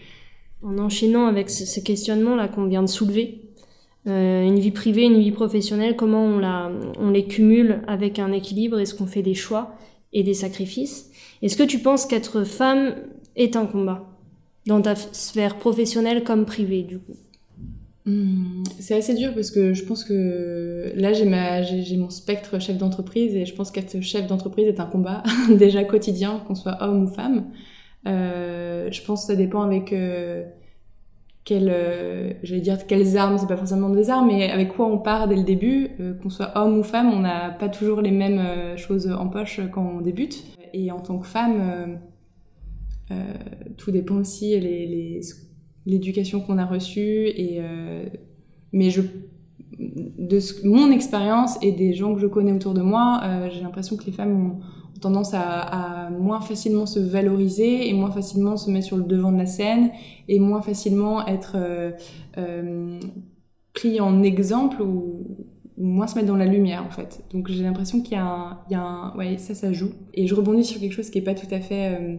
[0.63, 3.43] En enchaînant avec ce, questionnement-là qu'on vient de soulever,
[4.07, 8.33] euh, une vie privée, une vie professionnelle, comment on, la, on les cumule avec un
[8.33, 8.79] équilibre?
[8.79, 9.75] Est-ce qu'on fait des choix?
[10.13, 11.11] Et des sacrifices
[11.43, 12.95] Est-ce que tu penses qu'être femme
[13.37, 14.07] est un combat
[14.67, 17.17] dans ta sphère professionnelle comme privée, du coup?
[18.05, 23.35] Hmm, C'est assez dur parce que je pense que là, j'ai, mon spectre chef d'entreprise
[23.35, 27.09] et je pense qu'être chef d'entreprise est un combat déjà quotidien, qu'on soit homme ou
[27.09, 27.47] femme.
[28.07, 29.93] Euh, je pense que ça dépend avec...
[29.93, 30.45] Euh,
[31.49, 34.99] quelles, euh, j'allais dire quelles armes, c'est pas forcément des armes, mais avec quoi on
[34.99, 38.11] part dès le début, euh, qu'on soit homme ou femme, on n'a pas toujours les
[38.11, 40.45] mêmes euh, choses en poche quand on débute.
[40.75, 41.99] Et en tant que femme,
[43.79, 45.23] tout dépend aussi les,
[45.87, 47.63] l'éducation qu'on a reçue et
[48.73, 49.01] mais je
[49.79, 54.05] de mon expérience et des gens que je connais autour de moi, j'ai l'impression que
[54.05, 54.61] les femmes ont
[55.01, 59.39] tendance à, moins facilement se valoriser et moins facilement se mettre sur le devant de
[59.39, 59.91] la scène
[60.29, 61.93] et moins facilement être euh,
[62.39, 62.99] euh,
[63.75, 65.27] pris en exemple ou,
[65.81, 67.23] moins se mettre dans la lumière en fait.
[67.33, 68.25] Donc j'ai l'impression qu'il y a
[68.73, 69.91] un, il ça, ça joue.
[70.13, 72.19] Et je rebondis sur quelque chose qui est pas tout à fait,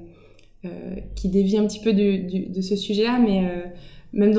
[0.63, 3.51] euh, qui dévie un petit peu de ce sujet-là, mais
[4.13, 4.33] même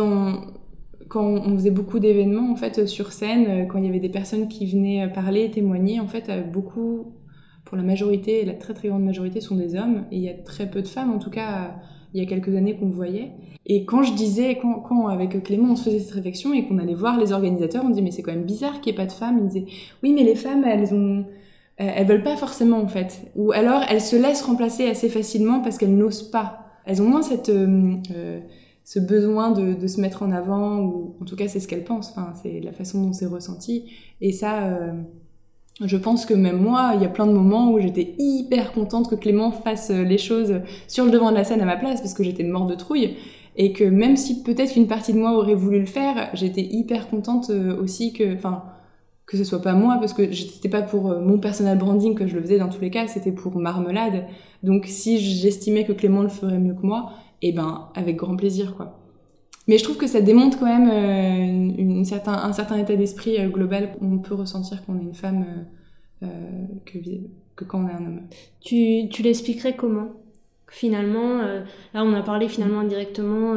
[1.08, 4.48] quand on faisait beaucoup d'événements en fait sur scène, quand il y avait des personnes
[4.48, 7.12] qui venaient parler, témoigner, en fait, beaucoup
[7.70, 10.34] pour la majorité, la très très grande majorité sont des hommes, et il y a
[10.34, 11.76] très peu de femmes, en tout cas
[12.12, 13.30] il y a quelques années qu'on voyait.
[13.64, 16.94] Et quand je disais, quand, avec Clément on se faisait cette réflexion et qu'on allait
[16.94, 19.12] voir les organisateurs, on disait mais c'est quand même bizarre qu'il n'y ait pas de
[19.12, 19.38] femmes.
[19.38, 19.66] Ils disaient
[20.02, 21.24] oui mais les femmes elles ont,
[21.76, 25.78] elles veulent pas forcément en fait, ou alors elles se laissent remplacer assez facilement parce
[25.78, 26.66] qu'elles n'osent pas.
[26.86, 28.40] Elles ont moins cette euh, euh,
[28.82, 31.84] ce besoin de, de, se mettre en avant, ou en tout cas c'est ce qu'elles
[31.84, 32.10] pensent.
[32.10, 33.92] Enfin c'est la façon dont c'est ressenti.
[34.20, 34.64] Et ça.
[34.64, 34.92] Euh,
[35.82, 39.08] je pense que même moi, il y a plein de moments où j'étais hyper contente
[39.08, 42.00] que Clément fasse euh, les choses sur le devant de la scène à ma place
[42.00, 43.16] parce que j'étais mort de trouille.
[43.56, 47.08] Et que même si peut-être qu'une partie de moi aurait voulu le faire, j'étais hyper
[47.08, 48.62] contente euh, aussi que, enfin,
[49.26, 52.26] que ce soit pas moi parce que c'était pas pour euh, mon personal branding que
[52.26, 54.26] je le faisais dans tous les cas, c'était pour Marmelade.
[54.62, 57.12] Donc si j'estimais que Clément le ferait mieux que moi,
[57.42, 58.99] eh ben avec grand plaisir quoi.
[59.68, 63.90] Mais je trouve que ça démontre quand même euh, un certain état d'esprit euh, global.
[64.00, 65.44] On peut ressentir qu'on est une femme
[66.22, 66.26] euh,
[66.86, 66.98] que,
[67.54, 68.22] quand on est un homme.
[68.60, 70.08] Tu, l'expliquerais comment?
[70.68, 71.38] Finalement,
[71.94, 73.56] là on a parlé finalement directement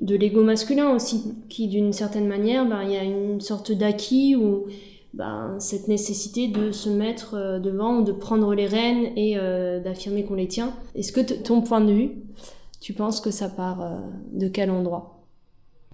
[0.00, 4.36] de l'ego masculin aussi, qui d'une certaine manière, ben, il y a une sorte d'acquis
[4.36, 4.66] ou
[5.14, 9.36] ben, cette nécessité de se mettre devant ou de prendre les rênes et
[9.82, 10.74] d'affirmer qu'on les tient.
[10.94, 12.10] Est-ce que ton point de vue,
[12.82, 13.98] tu penses que ça part
[14.30, 15.15] de quel endroit?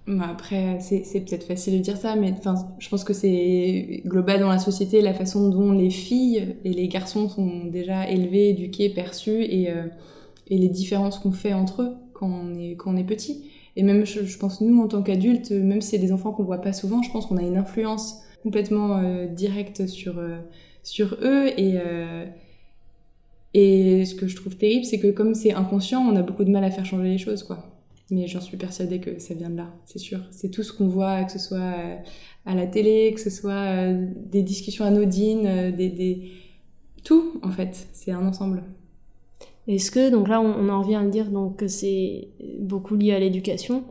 [0.05, 2.33] Bah, après, c'est peut-être facile de dire ça, mais
[2.79, 6.89] je pense que c'est global dans la société, la façon dont les filles et les
[6.89, 9.87] garçons sont déjà élevés, éduqués, perçus, et, euh,
[10.49, 13.49] et les différences qu'on fait entre eux quand on est, quand on est petit.
[13.77, 16.61] Et même, je, pense, nous, en tant qu'adultes, même si c'est des enfants qu'on voit
[16.61, 20.37] pas souvent, je pense qu'on a une influence complètement euh, directe sur, euh,
[20.83, 21.47] sur eux.
[21.57, 21.77] Et,
[23.53, 26.51] et ce que je trouve terrible, c'est que comme c'est inconscient, on a beaucoup de
[26.51, 27.72] mal à faire changer les choses, quoi.
[28.11, 30.19] Mais j'en suis persuadée que ça vient de là, c'est sûr.
[30.31, 31.95] C'est tout ce qu'on voit, que ce soit euh,
[32.45, 36.31] à la télé, que ce soit euh, des discussions anodines, euh, des, des...
[37.03, 38.63] tout en fait, c'est un ensemble.
[39.67, 42.27] Est-ce que, donc là on, en revient à dire donc, que c'est
[42.59, 43.85] beaucoup lié à l'éducation,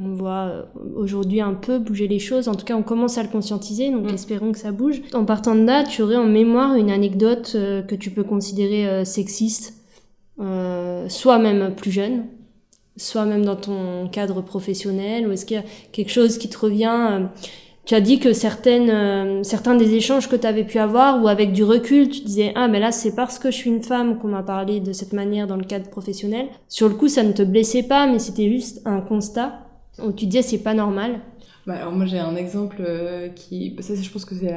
[0.00, 3.28] on voit aujourd'hui un peu bouger les choses, en tout cas on commence à le
[3.28, 4.14] conscientiser, donc mm.
[4.14, 5.02] espérons que ça bouge.
[5.12, 9.74] En partant de là, tu aurais en mémoire une anecdote que tu peux considérer sexiste,
[10.38, 12.24] soit même plus jeune,
[12.96, 16.58] soit même dans ton cadre professionnel, ou est-ce qu'il y a quelque chose qui te
[16.58, 17.24] revient euh,
[17.84, 21.28] Tu as dit que certaines, euh, certains des échanges que tu avais pu avoir, ou
[21.28, 24.18] avec du recul, tu disais ah mais là c'est parce que je suis une femme
[24.18, 26.48] qu'on m'a parlé de cette manière dans le cadre professionnel.
[26.68, 29.60] Sur le coup, ça ne te blessait pas, mais c'était juste un constat
[30.02, 31.20] où tu disais c'est pas normal.
[31.66, 34.54] Bah alors moi j'ai un exemple euh, qui, ça je pense que c'est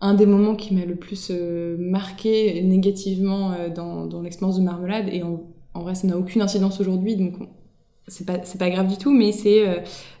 [0.00, 1.30] un des moments qui m'a le plus
[1.78, 5.22] marqué négativement dans, l'expérience de Marmelade et
[5.74, 7.34] en vrai, ça n'a aucune incidence aujourd'hui, donc
[8.06, 9.76] c'est pas, grave du tout, mais c'est euh,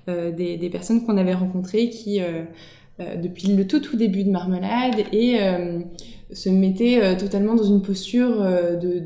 [0.08, 2.44] euh, des, personnes qu'on avait rencontrées qui, euh,
[3.22, 5.38] depuis le tout tout début de Marmelade, et
[6.32, 9.02] se mettaient totalement dans une posture de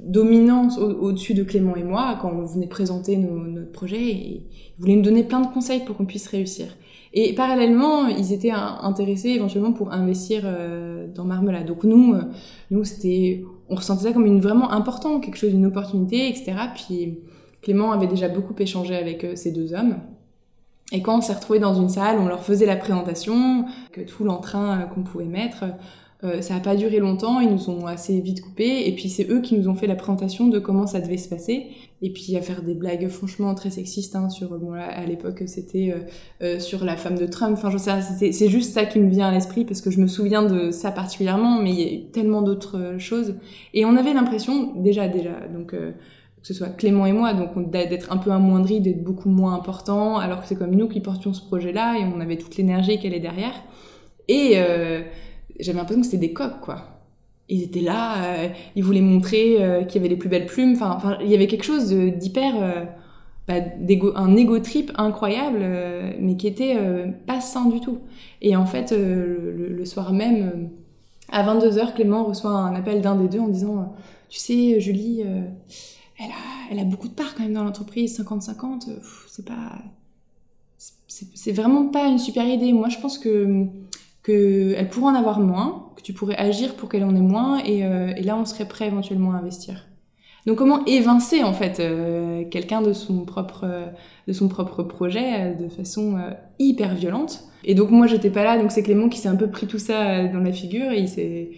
[0.00, 4.46] dominance au-dessus de Clément et moi quand on venait présenter notre projet, et
[4.78, 6.66] ils voulaient nous donner plein de conseils pour qu'on puisse réussir.
[7.14, 10.42] Et parallèlement, ils étaient intéressés éventuellement pour investir
[11.14, 11.66] dans Marmelade.
[11.66, 12.14] Donc nous,
[12.70, 16.52] nous c'était on ressentait ça comme une vraiment important, quelque chose, une opportunité, etc.
[16.74, 17.18] Puis
[17.62, 19.96] Clément avait déjà beaucoup échangé avec euh, ces deux hommes.
[20.92, 24.24] Et quand on s'est retrouvés dans une salle, on leur faisait la présentation, que tout
[24.24, 25.64] l'entrain euh, qu'on pouvait mettre,
[26.40, 29.40] ça n'a pas duré longtemps, ils nous ont assez vite coupé, et puis c'est eux
[29.40, 31.66] qui nous ont fait la présentation de comment ça devait se passer,
[32.00, 35.42] et puis à faire des blagues franchement très sexistes hein, sur, bon là, à l'époque
[35.46, 35.98] c'était euh,
[36.42, 39.26] euh, sur la femme de Trump, enfin je sais, c'est juste ça qui me vient
[39.26, 42.04] à l'esprit, parce que je me souviens de ça particulièrement, mais il y a eu
[42.12, 43.34] tellement d'autres choses,
[43.74, 45.94] et on avait l'impression, déjà, déjà, donc que
[46.42, 50.42] ce soit Clément et moi, donc d'être un peu amoindri, d'être beaucoup moins important, alors
[50.42, 53.20] que c'est comme nous qui portions ce projet-là, et on avait toute l'énergie qu'elle est
[53.20, 53.54] derrière,
[54.28, 54.56] et
[55.60, 57.00] j'avais l'impression que c'était des coqs, quoi.
[57.48, 60.72] Ils étaient là, euh, ils voulaient montrer euh, qu'il y avait les plus belles plumes.
[60.72, 62.54] Enfin, il y avait quelque chose d'hyper.
[62.60, 62.84] Euh,
[63.48, 63.54] bah,
[64.14, 65.64] un ego trip incroyable,
[66.20, 66.76] mais qui était
[67.26, 67.98] pas sain du tout.
[68.40, 70.70] Et en fait, le, soir même,
[71.28, 73.92] à 22h, Clément reçoit un appel d'un des deux en disant
[74.28, 78.90] Tu sais, Julie, elle, a, elle a beaucoup de parts quand même dans l'entreprise, 50-50,
[79.26, 79.72] c'est pas
[81.34, 82.72] c'est vraiment pas une super idée.
[82.72, 83.66] Moi, je pense que
[84.24, 87.84] qu'elle pourrait en avoir moins, que tu pourrais agir pour qu'elle en ait moins, et,
[87.84, 89.86] euh, et, là, on serait prêt éventuellement à investir.
[90.46, 93.66] Donc, comment évincer en fait euh, quelqu'un de son propre
[94.26, 96.18] de son propre projet euh, de façon
[96.58, 97.44] hyper violente?
[97.64, 99.78] Et donc, moi, j'étais pas là, donc c'est Clément qui s'est un peu pris tout
[99.78, 101.50] ça dans la figure, et il s'est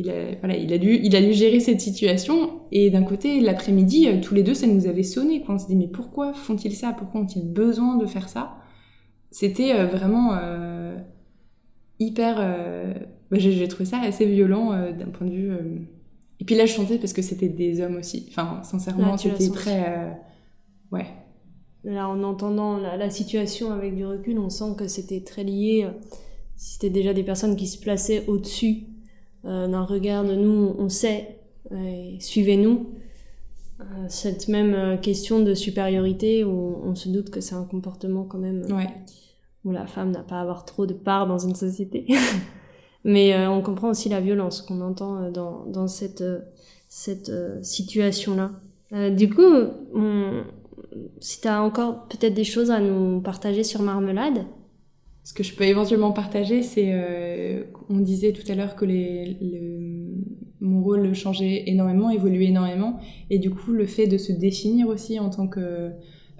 [0.00, 2.62] il a, voilà, il a dû, il a dû gérer cette situation.
[2.72, 5.42] Et d'un côté, l'après-midi, tous les deux, ça nous avait sonné.
[5.42, 5.54] Quoi.
[5.54, 6.92] On s'est dit, mais pourquoi font-ils ça?
[6.92, 8.56] Pourquoi ont-ils besoin de faire ça?
[9.34, 10.96] C'était euh, vraiment euh,
[12.04, 12.36] hyper.
[12.38, 12.94] Euh,
[13.30, 15.52] bah, j'ai trouvé ça assez violent d'un point de vue.
[16.40, 18.26] Et puis là, je chantais parce que c'était des hommes aussi.
[18.28, 20.16] Enfin, sincèrement, c'était très.
[20.92, 21.06] Ouais.
[21.84, 25.86] Là, en entendant la, situation avec du recul, on sent que c'était très lié.
[26.56, 28.84] C'était déjà des personnes qui se plaçaient au-dessus
[29.42, 31.40] d'un regard de nous, on sait,
[32.20, 32.90] suivez-nous.
[34.08, 38.64] cette même question de supériorité où on se doute que c'est un comportement quand même
[38.70, 38.88] ouais
[39.64, 42.06] où la femme n'a pas à avoir trop de part dans une société.
[43.04, 46.40] Mais euh, on comprend aussi la violence qu'on entend euh, dans, dans cette, euh,
[46.88, 47.30] cette
[47.62, 48.52] situation-là.
[49.10, 49.42] du coup,
[51.18, 54.46] si tu as encore peut-être des choses à nous partager sur Marmelade
[55.24, 59.36] Ce que je peux éventuellement partager, c'est, on disait tout à l'heure que les,
[60.60, 65.18] mon rôle changeait énormément, évoluait énormément, et du coup, le fait de se définir aussi
[65.18, 65.90] en tant que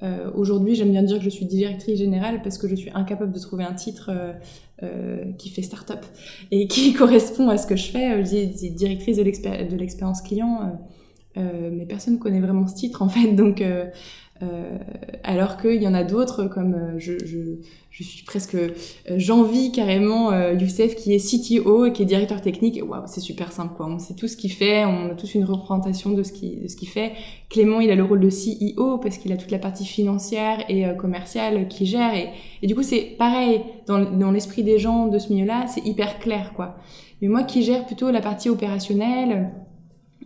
[0.03, 3.33] euh, aujourd'hui, j'aime bien dire que je suis directrice générale parce que je suis incapable
[3.33, 4.33] de trouver un titre euh,
[4.83, 6.05] euh, qui fait start-up
[6.51, 8.25] et qui correspond à ce que je fais.
[8.25, 10.79] Je dis directrice de l'expérience client,
[11.37, 13.33] mais personne ne connaît vraiment ce titre en fait.
[13.35, 13.63] Donc,
[14.43, 14.79] euh,
[15.23, 17.39] alors qu'il y en a d'autres comme euh, je, je,
[17.91, 18.71] je, suis presque euh,
[19.17, 22.81] j'envie carrément Youssef qui est CTO et qui est directeur technique.
[22.85, 23.87] Waouh c'est super simple quoi.
[23.87, 26.75] On sait tout ce qu'il fait on a tous une représentation de ce qu'il ce
[26.75, 27.13] qu'il fait.
[27.49, 30.85] Clément il a le rôle de CEO parce qu'il a toute la partie financière et
[30.97, 32.13] commerciale qui gère.
[32.15, 32.31] Et,
[32.63, 35.87] et du coup c'est pareil dans, dans l'esprit des gens de ce milieu là c'est
[35.87, 36.77] hyper clair quoi.
[37.23, 39.53] Mais moi qui gère plutôt la partie opérationnelle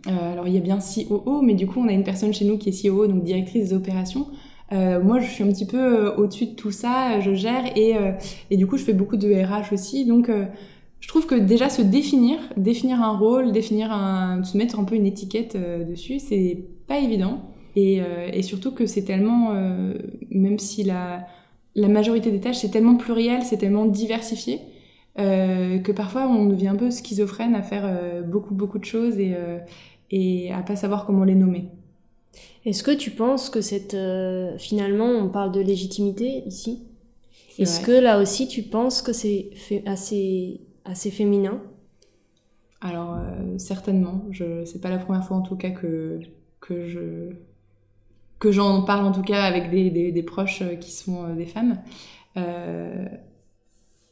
[0.07, 2.45] euh, alors il y a bien COO, mais du coup on a une personne chez
[2.45, 4.27] nous qui est COO, donc directrice des opérations.
[4.71, 7.95] Euh, moi, je suis un petit peu euh, au-dessus de tout ça, je gère et,
[8.51, 10.05] et du coup, je fais beaucoup de RH aussi.
[10.05, 10.29] Donc,
[10.99, 14.95] je trouve que déjà se définir, définir un rôle, définir un, se mettre un peu
[14.95, 15.57] une étiquette
[15.87, 17.41] dessus, c'est pas évident.
[17.75, 18.01] Et,
[18.33, 19.53] et surtout que c'est tellement,
[20.29, 21.25] même si la,
[21.75, 24.59] la majorité des tâches, c'est tellement pluriel, c'est tellement diversifié,
[25.19, 29.35] que parfois on devient un peu schizophrène à faire beaucoup, beaucoup de choses et
[30.11, 31.69] et à pas savoir comment les nommer.
[32.65, 36.83] Est-ce que tu penses que cette euh, finalement on parle de légitimité ici?
[37.57, 39.51] Est-ce que là aussi tu penses que c'est
[39.85, 41.61] assez assez féminin?
[42.81, 46.19] Alors euh, certainement, je c'est pas la première fois en tout cas que
[46.61, 47.33] que je
[48.39, 51.45] que j'en parle en tout cas avec des, des, des proches euh, qui sont des
[51.45, 51.81] femmes.
[52.37, 53.05] Euh,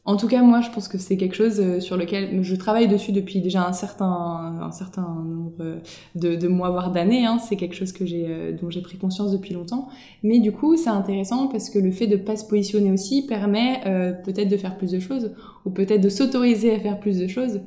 [0.08, 2.88] en tout cas, moi, je pense que c'est quelque chose euh, sur lequel je travaille
[2.88, 4.56] dessus depuis déjà un certain,
[4.96, 5.82] nombre
[6.14, 7.26] de, mois, voire d'années.
[7.26, 7.38] Hein.
[7.38, 9.88] C'est quelque chose euh, dont j'ai pris conscience depuis longtemps.
[10.22, 13.82] Mais du coup, c'est intéressant parce que le fait de pas se positionner aussi permet
[13.84, 15.34] euh, peut-être de faire plus de choses
[15.66, 17.60] ou peut-être de s'autoriser à faire plus de choses.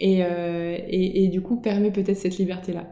[0.00, 2.86] Et du coup, permet peut-être cette liberté-là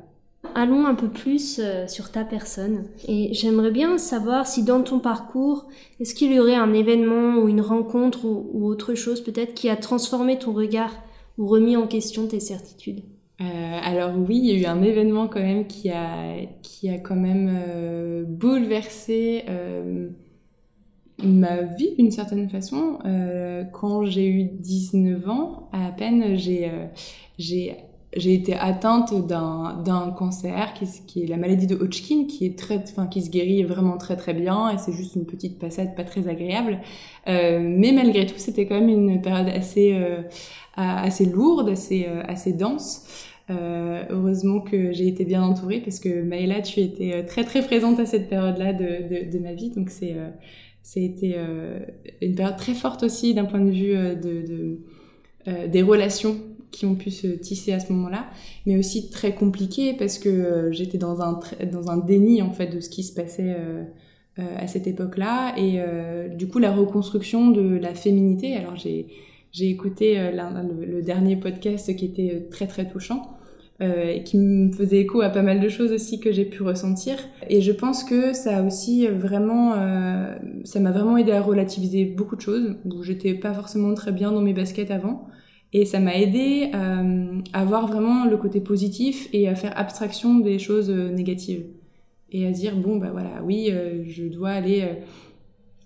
[0.54, 2.84] allons un peu plus euh, sur ta personne.
[3.08, 5.68] Et j'aimerais bien savoir si dans ton parcours,
[6.00, 9.76] est-ce qu'il y aurait un événement ou une rencontre ou, autre chose peut-être qui a
[9.76, 10.92] transformé ton regard
[11.38, 13.02] ou remis en question tes certitudes?
[13.40, 13.44] Euh,
[13.82, 17.16] alors oui, il y a eu un événement quand même qui a, qui a quand
[17.16, 19.44] même euh, bouleversé
[21.22, 22.98] ma vie d'une certaine façon.
[23.72, 27.76] quand j'ai eu 19 ans, à peine, j'ai
[28.14, 30.74] j'ai été atteinte d'un cancer
[31.06, 34.92] qui, est la maladie de Hodgkin qui se guérit vraiment très très bien et c'est
[34.92, 36.80] juste une petite passade pas très agréable.
[37.28, 40.20] Euh, mais malgré tout c'était quand même une période assez euh,
[40.76, 43.28] assez lourde assez euh, assez dense.
[43.50, 48.06] Heureusement que j'ai été bien entourée parce que Maëla tu étais très très présente à
[48.06, 49.68] cette période là de, de, ma vie.
[49.68, 50.16] Donc c'est
[51.02, 51.36] été
[52.22, 54.78] une période très forte aussi d'un point de vue de
[55.68, 56.36] des relations
[56.72, 58.26] qui ont pu se tisser à ce moment-là,
[58.66, 61.38] mais aussi très compliqué parce que euh, j'étais dans un,
[61.70, 63.84] dans un déni en fait de ce qui se passait euh,
[64.38, 65.80] euh, à cette époque-là et
[66.34, 68.56] du coup la reconstruction de la féminité.
[68.56, 69.06] Alors j'ai
[69.52, 73.36] j'ai écouté le, dernier podcast qui était très très touchant
[73.82, 77.16] et qui me faisait écho à pas mal de choses aussi que j'ai pu ressentir.
[77.50, 79.74] Et je pense que ça a aussi vraiment,
[80.64, 84.32] ça m'a vraiment aidé à relativiser beaucoup de choses où j'étais pas forcément très bien
[84.32, 85.28] dans mes baskets avant.
[85.72, 86.70] Et ça m'a aidé
[87.52, 91.64] à voir vraiment le côté positif et à faire abstraction des choses négatives
[92.30, 93.72] et à dire bon bah voilà oui
[94.06, 94.98] je dois aller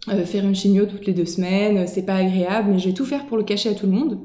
[0.09, 3.05] euh, faire une chigno toutes les deux semaines, c'est pas agréable, mais je vais tout
[3.05, 4.21] faire pour le cacher à tout le monde.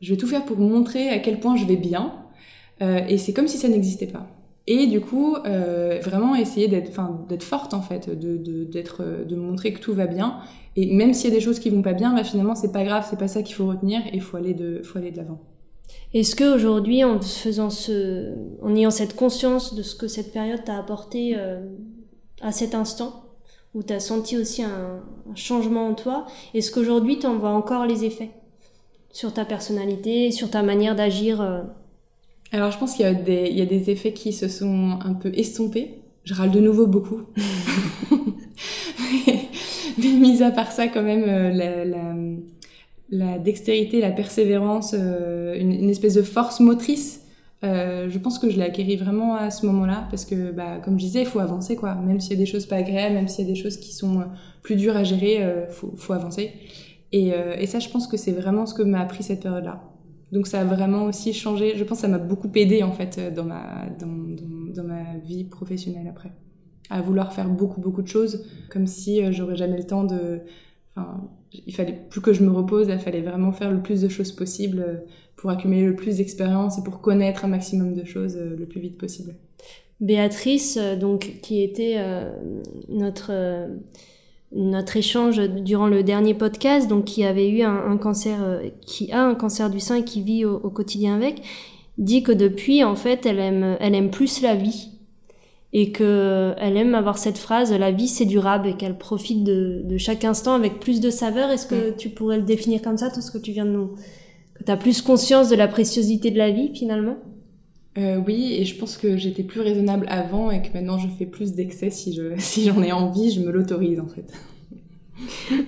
[0.00, 2.14] Je vais tout faire pour montrer à quel point je vais bien.
[2.80, 4.28] Euh, et c'est comme si ça n'existait pas.
[4.66, 6.90] Et du coup, euh, vraiment essayer d'être,
[7.28, 10.38] d'être forte en fait, de, d'être, de montrer que tout va bien.
[10.76, 12.84] Et même s'il y a des choses qui vont pas bien, bah, finalement c'est pas
[12.84, 15.40] grave, c'est pas ça qu'il faut retenir, et faut aller de, faut aller de l'avant.
[16.14, 20.62] Est-ce que aujourd'hui, en faisant ce, en ayant cette conscience de ce que cette période
[20.64, 21.36] t'a apporté
[22.40, 23.24] à cet instant,
[23.74, 25.02] où tu as senti aussi un,
[25.34, 28.30] changement en toi Est-ce qu'aujourd'hui, tu en vois encore les effets
[29.12, 31.62] sur ta personnalité, sur ta manière d'agir euh?
[32.52, 34.98] Alors, je pense qu'il y, a des, il y a des effets qui se sont
[35.04, 36.02] un peu estompés.
[36.24, 37.22] Je râle de nouveau beaucoup.
[39.98, 42.14] mais, mis à part ça, quand même, euh, la, la,
[43.10, 47.20] la dextérité, la persévérance, euh, une, une, espèce de force motrice
[47.62, 50.98] euh, je pense que je l'ai acquéri vraiment à ce moment-là parce que, bah, comme
[50.98, 51.94] je disais, il faut avancer quoi.
[51.94, 53.92] Même s'il y a des choses pas agréables, même s'il y a des choses qui
[53.92, 54.24] sont
[54.62, 56.52] plus dures à gérer, euh, faut, faut avancer.
[57.12, 59.82] Et, euh, et, ça, je pense que c'est vraiment ce que m'a appris cette période-là.
[60.32, 61.76] Donc ça a vraiment aussi changé.
[61.76, 64.36] Je pense que ça m'a beaucoup aidé en fait dans ma dans,
[64.74, 66.32] dans, ma vie professionnelle après,
[66.88, 70.40] à vouloir faire beaucoup beaucoup de choses, comme si j'aurais jamais le temps de.
[70.96, 74.08] Enfin, il fallait plus que je me repose, il fallait vraiment faire le plus de
[74.08, 75.04] choses possible
[75.40, 78.80] pour accumuler le plus d'expérience et pour connaître un maximum de choses euh, le plus
[78.80, 79.36] vite possible.
[80.00, 82.30] Béatrice, euh, donc, qui était euh,
[82.88, 83.32] notre,
[84.52, 89.34] notre échange durant le dernier podcast, donc qui avait eu un, cancer, qui a un
[89.34, 91.42] cancer du sein et qui vit au, quotidien avec,
[91.98, 94.88] dit que depuis, en fait, elle aime, elle aime plus la vie.
[95.72, 99.82] Et que elle aime avoir cette phrase la vie c'est durable et qu'elle profite de,
[99.84, 101.48] de, chaque instant avec plus de saveur.
[101.48, 103.94] Est-ce que tu pourrais le définir comme ça, tout ce que tu viens de nous,
[104.66, 107.18] tu as plus conscience de la préciosité de la vie finalement?
[107.98, 111.26] Euh, oui, et je pense que j'étais plus raisonnable avant et que maintenant je fais
[111.26, 114.26] plus d'excès si je si j'en ai envie, je me l'autorise en fait.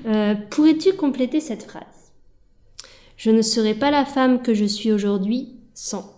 [0.07, 2.13] Euh, pourrais-tu compléter cette phrase?
[3.19, 6.11] Je ne serais pas la femme que je suis aujourd'hui sans.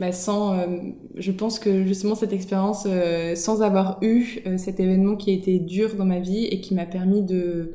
[0.00, 0.66] Bah sans, euh,
[1.14, 2.88] je pense que justement cette expérience,
[3.36, 6.84] sans avoir eu cet événement qui a été dur dans ma vie et qui m'a
[6.84, 7.74] permis de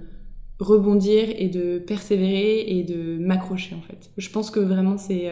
[0.59, 4.11] rebondir et de persévérer et de m'accrocher en fait.
[4.17, 5.31] Je pense que vraiment c'est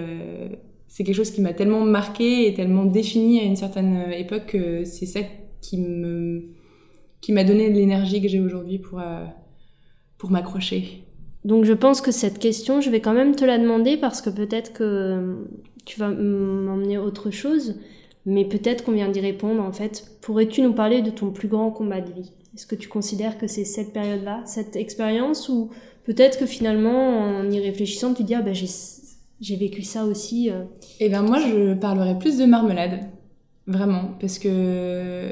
[0.97, 4.47] c'est quelque chose qui m'a tellement marqué et tellement défini à une certaine euh, époque
[4.47, 5.19] que c'est ça
[5.61, 6.45] qui me
[7.21, 9.23] qui m'a donné l'énergie que j'ai aujourd'hui pour euh,
[10.17, 11.03] pour m'accrocher.
[11.45, 14.31] Donc je pense que cette question, je vais quand même te la demander parce que
[14.31, 15.45] peut-être que
[15.85, 17.75] tu vas m'emmener autre chose,
[18.25, 20.17] mais peut-être qu'on vient d'y répondre en fait.
[20.21, 22.31] Pourrais-tu nous parler de ton plus grand combat de vie?
[22.55, 25.69] Est-ce que tu considères que c'est cette période-là, cette expérience, ou
[26.05, 28.65] peut-être que finalement, en y réfléchissant, tu dis ben j'ai
[29.41, 30.49] vécu ça aussi.
[30.49, 30.63] Euh.
[30.99, 32.99] Eh bien moi, je parlerais plus de marmelade.
[33.67, 35.27] Vraiment, parce que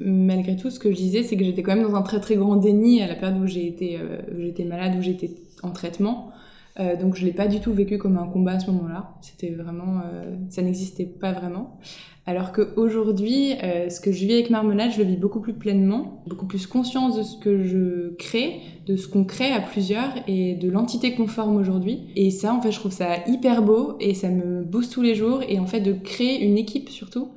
[0.00, 2.34] malgré tout, ce que je disais, c'est que j'étais quand même dans un très très
[2.34, 5.30] grand déni à la période où j'ai euh, j'étais malade, où j'étais
[5.62, 6.32] en traitement.
[6.78, 9.14] Euh, donc je l'ai pas du tout vécu comme un combat à ce moment-là.
[9.22, 10.02] C'était vraiment,
[10.50, 11.78] ça n'existait pas vraiment.
[12.28, 16.24] Alors qu'aujourd'hui, euh, ce que je vis avec Marmelade, je le vis beaucoup plus pleinement,
[16.26, 20.56] beaucoup plus conscience de ce que je crée, de ce qu'on crée à plusieurs et
[20.56, 22.00] de l'entité qu'on forme aujourd'hui.
[22.16, 25.14] Et ça, en fait, je trouve ça hyper beau et ça me booste tous les
[25.14, 25.40] jours.
[25.48, 27.28] Et en fait, de créer une équipe surtout,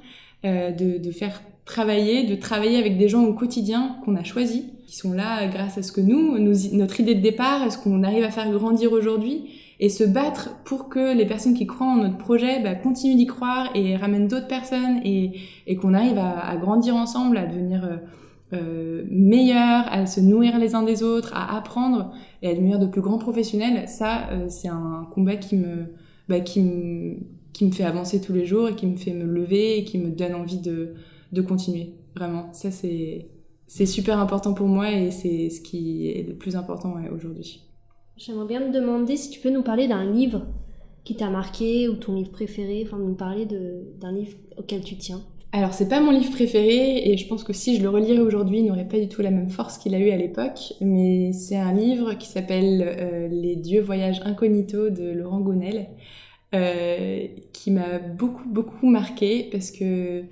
[0.43, 4.63] euh, de, de faire travailler, de travailler avec des gens au quotidien qu'on a choisis,
[4.89, 6.39] qui sont là grâce à ce que nous,
[6.73, 10.89] notre idée de départ, ce qu'on arrive à faire grandir aujourd'hui et se battre pour
[10.89, 14.47] que les personnes qui croient en notre projet bah, continuent d'y croire et ramènent d'autres
[14.47, 15.33] personnes et,
[15.67, 17.97] et qu'on arrive à, à, grandir ensemble, à devenir euh,
[18.53, 22.87] euh, meilleurs, à se nourrir les uns des autres, à apprendre et à devenir de
[22.87, 25.93] plus grands professionnels, ça, euh, c'est un combat qui me,
[26.27, 27.17] bah, qui, me,
[27.53, 29.99] qui me fait avancer tous les jours et qui me fait me lever et qui
[29.99, 30.95] me donne envie de,
[31.31, 31.93] de continuer.
[32.15, 33.27] Vraiment, ça c'est
[33.69, 37.61] c'est super important pour moi et c'est ce qui est le plus important aujourd'hui.
[38.17, 40.41] J'aimerais bien te demander si tu peux nous parler d'un livre
[41.03, 45.21] qui t'a marqué ou ton livre préféré, enfin nous parler d'un livre auquel tu tiens.
[45.51, 48.59] Alors c'est pas mon livre préféré et je pense que si je le relirais aujourd'hui,
[48.59, 51.55] il n'aurait pas du tout la même force qu'il a eu à l'époque, mais c'est
[51.55, 55.89] un livre qui s'appelle euh, Les dieux voyages incognito de Laurent Gounel,
[56.55, 60.23] euh, qui m'a beaucoup beaucoup marqué parce que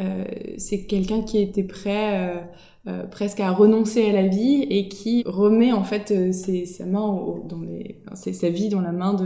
[0.00, 0.24] euh,
[0.58, 2.44] c'est quelqu'un qui était prêt
[2.86, 6.84] euh, presque à renoncer à la vie et qui remet en fait euh, ses, sa
[6.84, 7.18] main
[7.48, 9.16] dans les, sa vie dans la main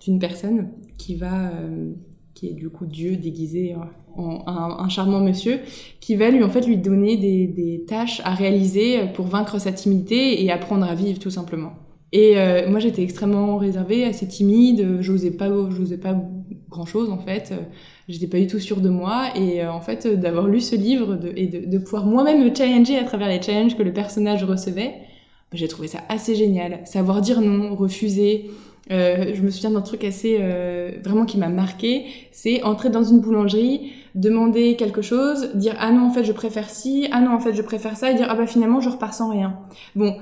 [0.00, 1.92] d'une personne qui va euh,
[2.34, 3.74] qui est du coup Dieu déguisé
[4.16, 5.60] en, un, charmant monsieur,
[6.00, 9.72] qui va lui en fait lui donner des, des, tâches à réaliser pour vaincre sa
[9.72, 11.72] timidité et apprendre à vivre tout simplement.
[12.12, 16.14] Et euh, moi j'étais extrêmement réservée, assez timide, j'osais pas, j'osais pas
[16.72, 17.54] grand chose en fait,
[18.08, 21.46] j'étais pas du tout sûre de moi et en fait d'avoir lu ce livre et
[21.46, 24.94] de, pouvoir moi-même me challenger à travers les challenges que le personnage recevait,
[25.52, 26.80] j'ai trouvé ça assez génial.
[26.84, 28.50] Savoir dire non, refuser.
[28.90, 33.04] Euh, je me souviens d'un truc assez euh, vraiment qui m'a marqué, c'est entrer dans
[33.04, 37.32] une boulangerie, demander quelque chose, dire ah non en fait je préfère ci, ah non
[37.32, 39.56] en fait je préfère ça, et dire ah bah finalement je repars sans rien.
[39.94, 40.16] Bon,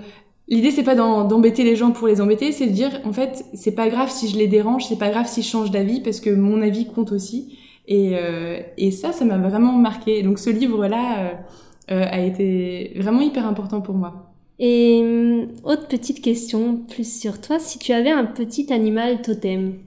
[0.51, 3.75] l'idée c'est pas d'embêter les gens pour les embêter, c'est de dire en fait c'est
[3.75, 6.31] pas grave si je les dérange, c'est pas grave si je change d'avis parce que
[6.31, 7.57] mon avis compte aussi.
[7.89, 10.23] Et, euh, et ça, ça m'a vraiment marqué.
[10.23, 11.41] Donc ce livre là
[11.89, 14.31] a été vraiment hyper important pour moi.
[14.61, 19.79] Et hum, autre petite question, plus sur toi, si tu avais un petit animal totem,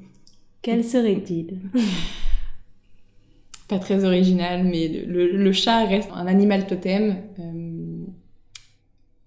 [0.63, 1.59] quel serait-il?
[3.67, 7.17] Pas très original, mais le, chat reste un animal totem.
[7.39, 7.62] Euh,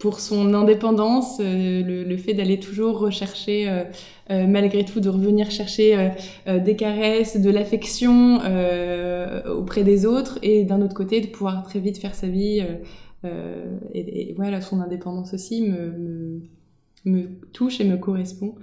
[0.07, 3.69] pour son indépendance, euh, le, fait d'aller toujours rechercher,
[4.31, 6.13] euh, malgré tout, de revenir chercher
[6.47, 8.41] des caresses, de l'affection
[9.51, 12.65] auprès des autres, et d'un autre côté, de pouvoir très vite faire sa vie
[13.27, 16.41] euh, et, voilà, son indépendance aussi me,
[17.53, 18.55] touche et me correspond.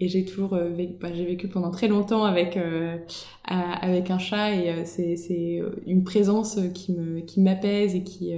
[0.00, 2.96] Et j'ai toujours euh, vécu, bah, j'ai vécu pendant très longtemps avec, euh,
[3.44, 8.34] avec un chat et c'est une présence qui me qui m'apaise et qui,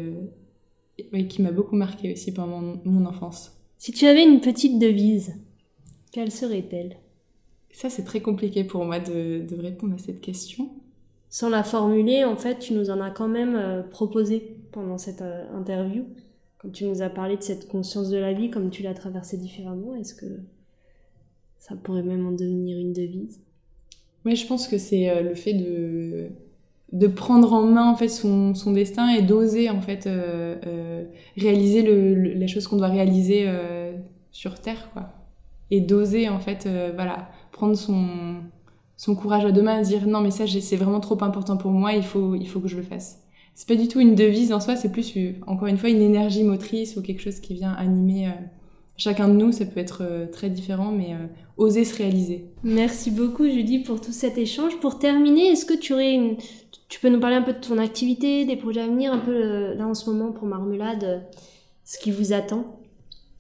[1.29, 3.53] qui m'a beaucoup marqué aussi pendant mon, mon enfance.
[3.79, 5.35] Si tu avais une petite devise,
[6.13, 6.97] quelle serait-elle?
[7.73, 10.71] Ça, c'est très compliqué pour moi de, de, répondre à cette question.
[11.29, 15.45] Sans la formuler, en fait, tu nous en as quand même proposé pendant cette euh,
[15.55, 16.05] interview,
[16.59, 19.39] quand tu nous as parlé de cette conscience de la vie, comme tu l'as traversée
[19.39, 20.41] différemment, est-ce que
[21.59, 23.41] ça pourrait même en devenir une devise?
[24.25, 26.31] Oui, je pense que c'est euh, le fait de,
[26.95, 31.05] de prendre en main en fait son, son destin et d'oser en fait euh,
[31.37, 33.47] réaliser le, les choses qu'on doit réaliser
[34.31, 35.11] sur Terre, quoi.
[35.71, 38.37] Et d'oser en fait, voilà, prendre son,
[38.97, 41.93] son courage à deux mains dire non mais ça c'est vraiment trop important pour moi,
[41.93, 43.25] il faut, il faut que je le fasse
[43.55, 46.03] c'est pas du tout une devise en soi, c'est plus, euh, encore une fois, une
[46.03, 48.33] énergie motrice ou quelque chose qui vient animer euh,
[48.97, 49.53] chacun de nous.
[49.53, 51.15] Ça peut être euh, très différent, mais
[51.57, 52.47] oser se réaliser.
[52.65, 54.77] Merci beaucoup, Judy, pour tout cet échange.
[54.81, 56.37] Pour terminer, est-ce que tu aurais une...
[56.89, 59.75] Tu peux nous parler un peu de ton activité, des projets à venir, un peu
[59.75, 61.27] là en ce moment pour Marmelade,
[61.85, 62.65] ce qui vous attend?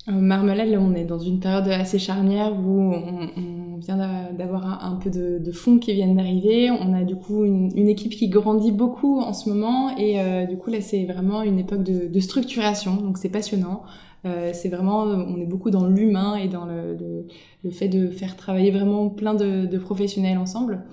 [0.08, 3.96] Euh, Marmelade, là, on est dans une période assez charnière où on, vient
[4.32, 6.70] d'avoir un, peu de, fonds qui viennent d'arriver.
[6.70, 10.56] On a du coup une, équipe qui grandit beaucoup en ce moment et euh, du
[10.56, 13.82] coup là c'est vraiment une époque de, structuration, donc c'est passionnant.
[14.24, 17.26] Euh, c'est vraiment, on est beaucoup dans l'humain et dans le,
[17.70, 20.84] fait de faire travailler vraiment plein de, professionnels ensemble.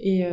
[0.00, 0.24] Et,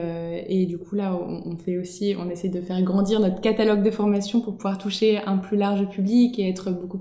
[0.48, 3.90] et, du coup là, on, fait aussi, on essaie de faire grandir notre catalogue de
[3.90, 7.00] formation pour pouvoir toucher un plus large public et être beaucoup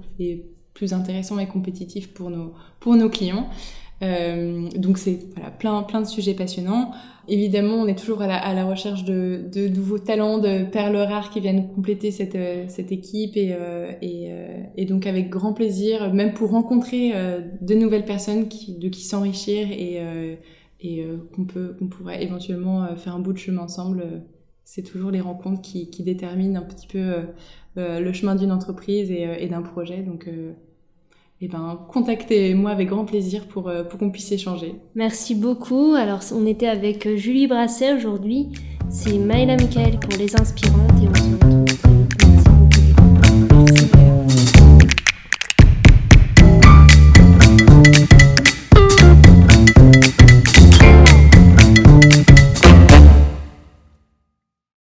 [0.73, 3.49] plus intéressant et compétitif pour nos, pour nos clients.
[4.03, 6.91] Euh, donc c'est voilà, plein, plein de sujets passionnants.
[7.27, 10.97] Évidemment, on est toujours à la, à la recherche de, de, nouveaux talents, de perles
[10.97, 15.31] rares qui viennent compléter cette, euh, cette équipe et, euh, et, euh, et, donc avec
[15.31, 20.01] grand plaisir, même pour rencontrer euh, de nouvelles personnes qui, de qui s'enrichir et,
[20.85, 21.05] et
[21.35, 24.05] qu'on peut pourrait éventuellement faire un bout de chemin ensemble.
[24.65, 27.25] c'est toujours les rencontres qui, déterminent un petit peu
[27.77, 29.99] euh, le chemin d'une entreprise et, euh, d'un projet.
[29.99, 30.53] Donc, euh,
[31.41, 34.77] eh ben, contactez-moi avec grand plaisir pour, pour qu'on puisse échanger.
[34.95, 35.95] Merci beaucoup.
[35.95, 38.51] Alors, on était avec Julie Brasset aujourd'hui.
[38.89, 41.64] C'est Maëla Michael pour Les Inspirantes et on se retrouve